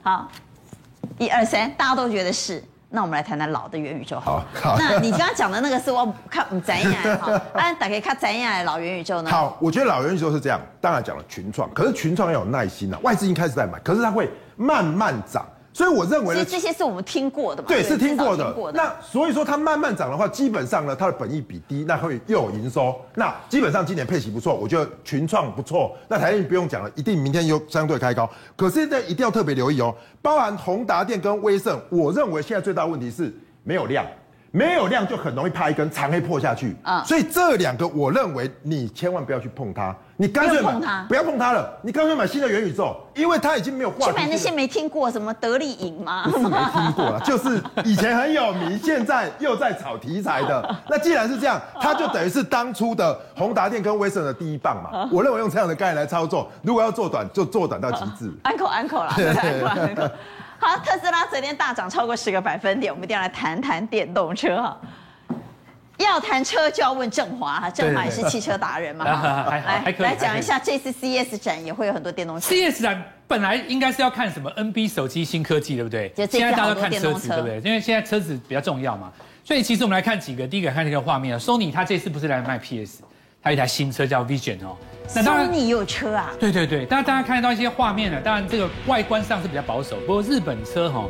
[0.02, 0.32] 好，
[1.18, 2.64] 一二三，大家都觉得是。
[2.88, 4.46] 那我们来谈谈老的元宇宙好。
[4.54, 7.34] 好，那你刚刚讲的那个是我看不怎样哈？
[7.54, 9.30] 啊，打开看怎样的老元宇宙呢？
[9.30, 10.58] 好，我觉得老元宇宙是这样。
[10.80, 13.00] 当然讲了群创，可是群创要有耐心啊。
[13.04, 15.46] 外资已经开始在买，可是它会慢慢涨。
[15.74, 17.68] 所以我认为呢，这些是我们听过的嘛？
[17.68, 18.72] 对，是听过的。
[18.74, 22.96] 那所以说它慢慢涨的话，基本上呢，它的本益比低，那会又有营收。
[23.16, 25.98] 那基本上今年配息不错，我觉得群创不错。
[26.08, 28.30] 那台电不用讲了，一定明天又相对开高。
[28.56, 34.06] 可是现在一定要特别留意哦，包含宏达电跟威盛，我认为现在最大问题是没有量。
[34.56, 44.12] 没有量就很容易拍一根长黑破下去，啊，所以这两个我认为你千万不要去碰它，你干脆碰它，不要碰它了，你干脆买新的元宇宙，因为它已经没有话题。
[44.12, 46.26] 去买那些没听过什么得力影吗？
[46.26, 50.76] 不是没听过了， 就是以前很有名，现在又在炒题材的。
[50.88, 55.10] 那既然是这样，它就等于是当初的宏达电跟威盛的第一棒嘛。
[55.12, 58.32] 我认为用这样的概念来操作，如果要做短，就做短到极致。
[58.43, 59.16] 安可安可啦。
[60.64, 64.80] 好，特斯拉昨天大涨超过十个百分点，我们一定要来谈谈电动车哈。
[65.97, 69.03] 要谈车就要问正华哈，正华也是汽车达人嘛，
[69.49, 72.55] 来来讲一下这次 CES 展也会有很多电动车。
[72.55, 76.11] CES 展本来应该是要看什么 NB 手机新科技，对不对？
[76.16, 77.57] 现在大家都看车子，对不对？
[77.59, 79.11] 因为现在车子比较重要嘛，
[79.43, 83.03] 所以其实我们来看几个，第一个看这个画面啊，Sony 它这次不是来卖 PS。
[83.41, 84.78] 它有一台新车叫 Vision 哦，
[85.16, 86.32] 那当然你有车啊？
[86.39, 88.20] 对对对，当然大家看得到一些画面了。
[88.22, 91.06] 当然这个外观上是比较保守，不过日本车哈，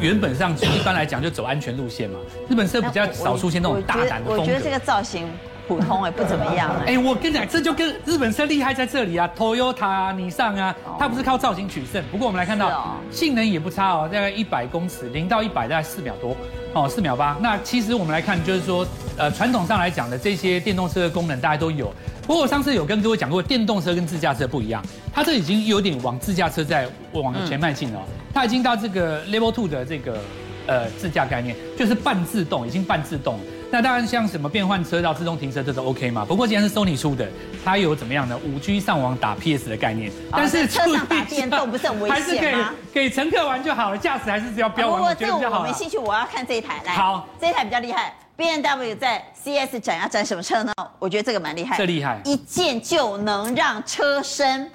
[0.00, 2.18] 原本上就一般来讲就走安全路线嘛。
[2.48, 4.42] 日本车比较少出现那种大胆的风格。
[4.42, 5.28] 我觉得这个造型
[5.66, 6.94] 普通哎，不怎么样哎。
[6.94, 12.02] 哎，我跟你讲，这就跟日本车厉害在这里啊，Toyota、尼桑啊，它不是靠造型取胜。
[12.10, 16.36] 不过我们来看到性能也不差哦，大概一百公尺，零到一百大概四秒多
[16.72, 17.36] 哦，四秒八。
[17.40, 18.86] 那其实我们来看，就是说，
[19.16, 21.92] 呃，传统上来讲的这些电动车的功能大家都有。
[22.26, 28.00] 不过我上次有跟各位讲过，电动车跟自驾车不一样，它这已经有点往自驾车在往前迈进了。
[28.32, 30.18] 它已经到这个 Level Two 的这个
[30.66, 33.38] 呃自驾概念，就是半自动，已经半自动。
[33.74, 36.24] 那当然像什么变换车道、自动停车这都 OK 嘛。
[36.24, 37.28] 不过既然是 Sony 出的，
[37.64, 38.38] 它有怎么样呢？
[38.46, 42.72] 五 G 上网打 PS 的概念，但是车上打电动不是很危险吗？
[42.92, 45.58] 给乘客玩就好了，驾驶还是只要不要玩，我好。
[45.58, 46.80] 我没兴趣，我要看这一台。
[46.86, 48.14] 来，好，这一台比较厉害。
[48.38, 50.72] BMW 在 CES 展要展什么车呢？
[51.00, 54.70] 我觉得这个蛮厉害，这厉害，一键就能让车身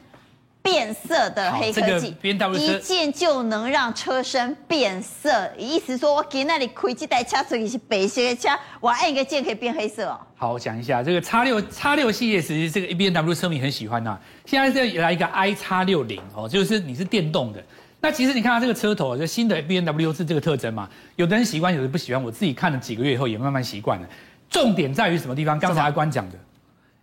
[0.69, 2.15] 变色的黑科技。
[2.21, 8.49] 这个、一键就能让车身变色，意思说我给那里开这台车出去是白色的车，
[8.79, 10.19] 我按一个键可以变黑色哦。
[10.35, 14.21] 好，我讲一下这个叉六叉六系列，其实这个 B N W 车迷很喜欢呐、啊。
[14.45, 17.63] 现在这来一个 i 叉六零哦，就是你是电动的。
[18.01, 20.87] 那其实你看它这个车头，就新的 B N W 是这个特征嘛？
[21.17, 22.23] 有的人喜欢，有的人不喜欢。
[22.23, 24.07] 我自己看了几个月以后，也慢慢习惯了。
[24.49, 25.59] 重点在于什么地方？
[25.59, 26.35] 刚才阿关讲的，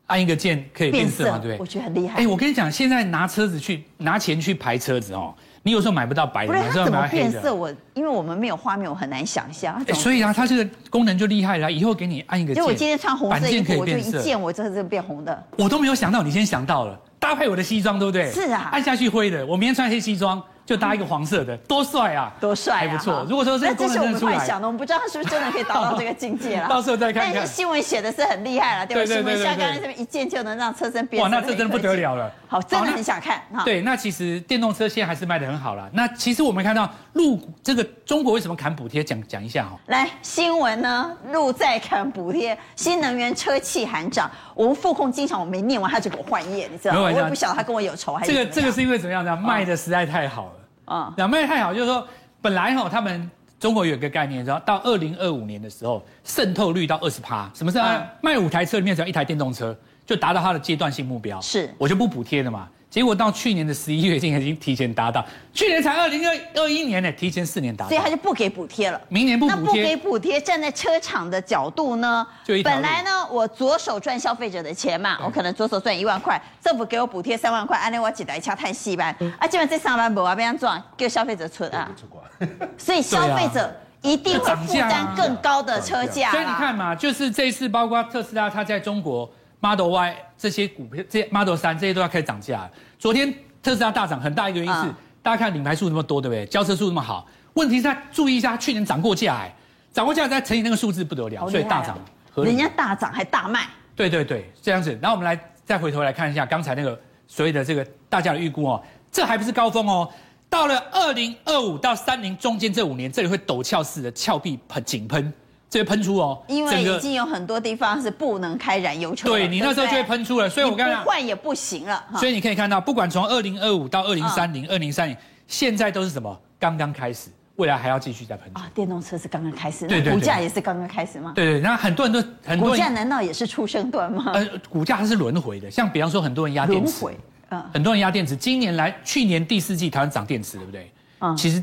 [0.06, 1.38] 按一个键可以变色嘛？
[1.38, 1.58] 对不对？
[1.58, 2.22] 我觉得很厉害。
[2.22, 7.30] 哎，我跟你讲，现在拿车子去拿钱去排车子哦，你有时候买不到白的，有时候买黑的。
[7.30, 7.54] 变色？
[7.54, 9.84] 我因为我们没有画面，我很难想象。
[9.94, 11.70] 所以啊，它这个功能就厉害了。
[11.70, 15.44] 以后给你按一个键，就我今天穿红色衣服，我就一键，我这个变红的。
[15.56, 18.30] 我都没有想到，你先想到了，搭配我的西装，对不对？
[18.30, 20.42] 是啊，按下去灰的，我明天穿黑西装。
[20.66, 22.32] 就搭一个黄色的，多帅啊！
[22.40, 22.78] 多帅啊！
[22.78, 23.24] 还不错。
[23.28, 26.68] 如果说这个功能真的出来，这是我们幻想的，我们不知道他是不是真的可以达到这个境界了。
[26.68, 27.34] 到时候再看看。
[27.34, 29.16] 但是新闻写的是很厉害了，对不对？
[29.16, 31.30] 新闻像刚才这么一键就能让车身变色。
[31.30, 32.28] 哇，那这真的不得了了。
[32.48, 33.64] 好，真的很想看哈。
[33.64, 35.88] 对，那其实电动车现在还是卖的很好了。
[35.92, 39.02] 那其实我们看到路这个中国为什么砍补贴？
[39.02, 39.78] 讲讲一下哈。
[39.86, 44.30] 来，新闻呢，路在砍补贴，新能源车企喊涨。
[44.54, 47.02] 我们副控经常我没念完他就给我换页，你知道吗？
[47.02, 49.36] 我也不晓得他跟我有仇还是这个这个是因为怎么样呢？
[49.36, 50.52] 卖的实在太好了。
[50.86, 52.06] 啊，两卖太好，就是说，
[52.40, 53.28] 本来哈，他们
[53.58, 58.06] 中国有一个概念，说到二零二五年的时候，渗透率到二十趴，什么是啊？
[58.20, 59.76] 卖五台车里面只要一台电动车，
[60.06, 61.40] 就达到它的阶段性目标。
[61.40, 62.68] 是，我就不补贴了嘛。
[62.88, 68.98] 结结果到去年的十一月，已经已经提前达到，去年才二零二二一年呢，提前四年达到，所以他就不给补贴了。
[69.10, 72.26] 明年不补贴，那不给补贴，站在车厂的角度呢？
[72.64, 79.14] 本来呢，我左手赚消费者的钱嘛，我可能左手赚一万块，政府给我补贴三万块，安利我几台车太细吧？
[79.38, 81.90] 啊，基本这三万不我这样赚，给消费者存啊。
[82.78, 86.30] 所以消费者一定会负担更高的车价。
[86.30, 89.30] 所以你看嘛，就是这一次包括特斯拉，它在中国
[89.60, 92.70] Model Y 这些股票，这些 Model 三这些都要开始涨价了。
[92.98, 93.32] 昨天
[93.62, 96.46] 特斯拉大涨，很大一个原因是，大家看领牌数那么多，对不对？
[96.46, 99.54] 交车数那么好，问题是他注意一下，去年涨过价，哎，
[99.92, 101.98] 涨过价再乘以那个数字不得了，所以大涨。
[102.36, 103.66] 人家大涨还大卖。
[103.94, 104.90] 对对对，这样子。
[105.00, 110.08] 然后我们来再回头来看一下刚才那个所谓的这个大家的预估哦，这还不是高峰哦，
[110.50, 115.32] 到了二零二五到三零中间这五年，这里会陡峭式的峭壁喷井喷。
[115.68, 119.28] 这会喷出哦，因为已经有很多地方是不能开燃油车。
[119.28, 122.02] 对，你那时候就会喷出了，所以我刚刚换也不行了。
[122.16, 125.16] 所以你可以看到，不管从二零二五到二零三零、二零三零，
[125.48, 126.40] 现在都是什么？
[126.58, 128.60] 刚刚开始，未来还要继续再喷出。
[128.60, 131.32] 啊，电动车是刚刚开始，对对，股价也是刚刚开始吗？
[131.34, 132.70] 对对，那很多人都很多。
[132.70, 134.30] 股价难道也是出生段吗？
[134.34, 140.92] 呃，股价它是轮回的，像比方说很多人压电池，轮回，嗯，很多人压电池，今年来去年第四季台湾涨电池，对不对？
[141.18, 141.62] 嗯，其实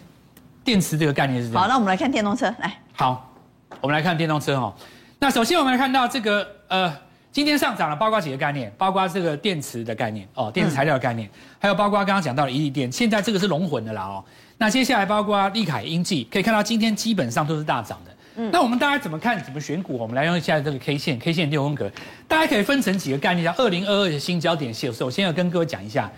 [0.64, 1.64] 电池这个概念是这样。
[1.64, 3.33] 好，那我们来看电动车，来，好。
[3.82, 4.74] 我们来看电动车哈，
[5.20, 6.94] 那首先我们来看到这个呃，
[7.32, 14.24] 今天上涨了，包括几个概念，包括这个电池的概念哦，电池材料的概念，还有包括刚刚讲到的一利电，现在这个是龙魂的啦哦。
[14.58, 18.12] 那接下来包括利凯、英记，可以看到今天基本上都是大涨的。
[18.36, 19.44] 嗯，那我们大家怎么看？
[19.44, 19.98] 怎么选股？
[19.98, 21.92] 我们来用一下这个 K 线，K 线六宫格，
[22.28, 24.92] 大家可以分成几个概念，叫二零二二的新焦点线。
[24.94, 26.10] 首先要跟各位讲一下，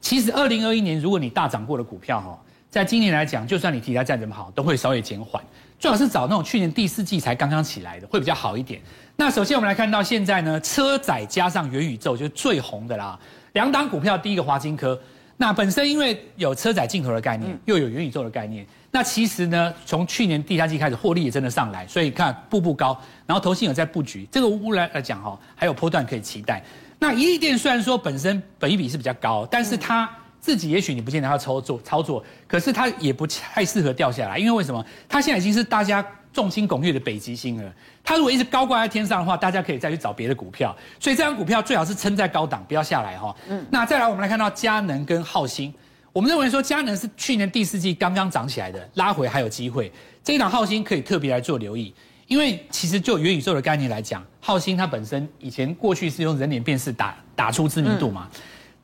[0.00, 2.38] 其实二零二一年如果你大涨过的股票哈，
[2.70, 5.42] 在今年来讲，就算你题材再怎么好，都会稍微减缓。
[5.76, 8.80] 最好是找那种去年第四季才刚刚起来的，会比较好一点。
[9.16, 13.18] 那首先我们来看到现在呢，车载加上元宇宙就是最红的啦。
[13.54, 14.96] 两档股票，第一个华金科，
[15.36, 22.96] 那本身因为有车载镜头的概念，又有元宇宙的概念，那其实呢，从去年第三季开始获利也真的上来，所以看步步高，
[23.26, 26.62] 然后投信有在布局，这个未来来讲哈，还有波段可以期待。
[27.00, 30.08] 那一力电虽然说本身本益比是比较高，但是它。
[30.40, 34.84] 自己也许你不见得要操作操作，可是它也不太适合掉下来，因为为什么？
[35.08, 37.72] 它现在已经是大家众星拱月的北极星了。
[38.02, 40.74] 它如果一直高挂在天上的话，大家可以再去找别的股票。
[40.98, 43.34] 所以这张股票最好是撑在高档，不要下来哈。
[43.48, 43.64] 嗯。
[43.70, 45.72] 那再来，我们来看到佳能跟浩鑫，
[46.12, 49.92] 我们认为说佳能是去年第四季刚刚涨起来的，拉回还有机会。
[50.24, 51.92] 这一档浩鑫可以特别来做留意，
[52.26, 58.28] 因为其实就元宇宙的概念来讲，浩鑫它本身以前过去是用人脸辨识打打出知名度嘛。
[58.32, 58.40] 嗯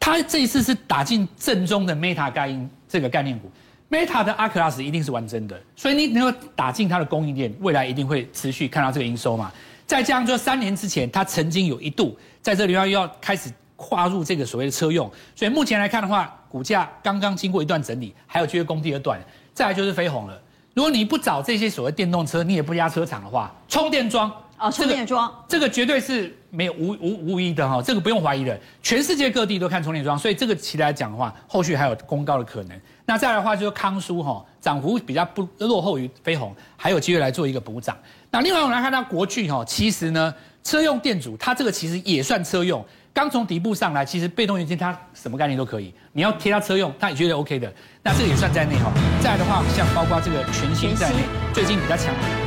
[0.07, 3.51] 它这一次是打进正宗的 Meta 概念这个概念股
[3.91, 9.51] ，Meta 的 A Class 一定是完整的，所以你能够打进它的供应链，未来一定会持续看到这个营收嘛。
[9.85, 19.21] 再加上说三年之前，它曾经有一度在这里要要开始跨入这个所谓的车用，所以目前来看的话，股价刚刚经过一段整理，还有机会攻第二段。
[19.53, 20.41] 再来就是飞鸿了，
[20.73, 24.33] 如果你不找这些所谓电动车，你也不压车厂的话，充电桩。
[24.59, 28.59] 哦，充电桩，这个绝对是没有无无无疑的哈，这个不用怀疑的。
[28.83, 32.81] 全世界各地都看充电桩，所以这个起来讲的话，后续还有公高的可能。
[33.05, 37.95] 那再来的话，就是康舒哈，涨幅比较不落后于飞鸿，还有机会来做一个补涨。
[38.31, 40.35] 那另外我们来看到国巨哈，其实呢，
[40.65, 42.83] 车用电阻它这个其实也算车用，
[43.13, 47.71] 刚从底部上来，其实被动元件它什么概念都可以，你要贴它车用，它也觉得 OK 的。
[48.03, 48.91] 那这个也算在内哈。
[49.23, 51.19] 再来的话，像包括这个全新在内，
[51.53, 52.46] 最近比较强。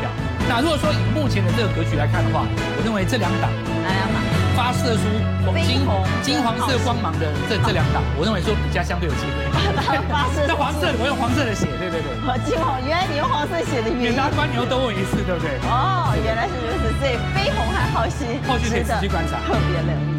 [0.49, 3.53] 那如果说以目前的这个格局来看的话，我认为这两档，
[3.85, 4.17] 哪两档
[4.57, 5.05] 发射出
[5.61, 9.45] 金红金黄色光芒的这这两档，我认为说比较相对有机会。
[10.09, 12.09] 发射，那黄色我用黄色的写，对对对。
[12.49, 14.09] 金黄，原来你用黄色写的原因。
[14.09, 15.61] 给大家观牛多问一次，对不对？
[15.69, 20.18] 哦，原来是如此，所以飞鸿和浩兴，后续可以仔细观察，特别留意。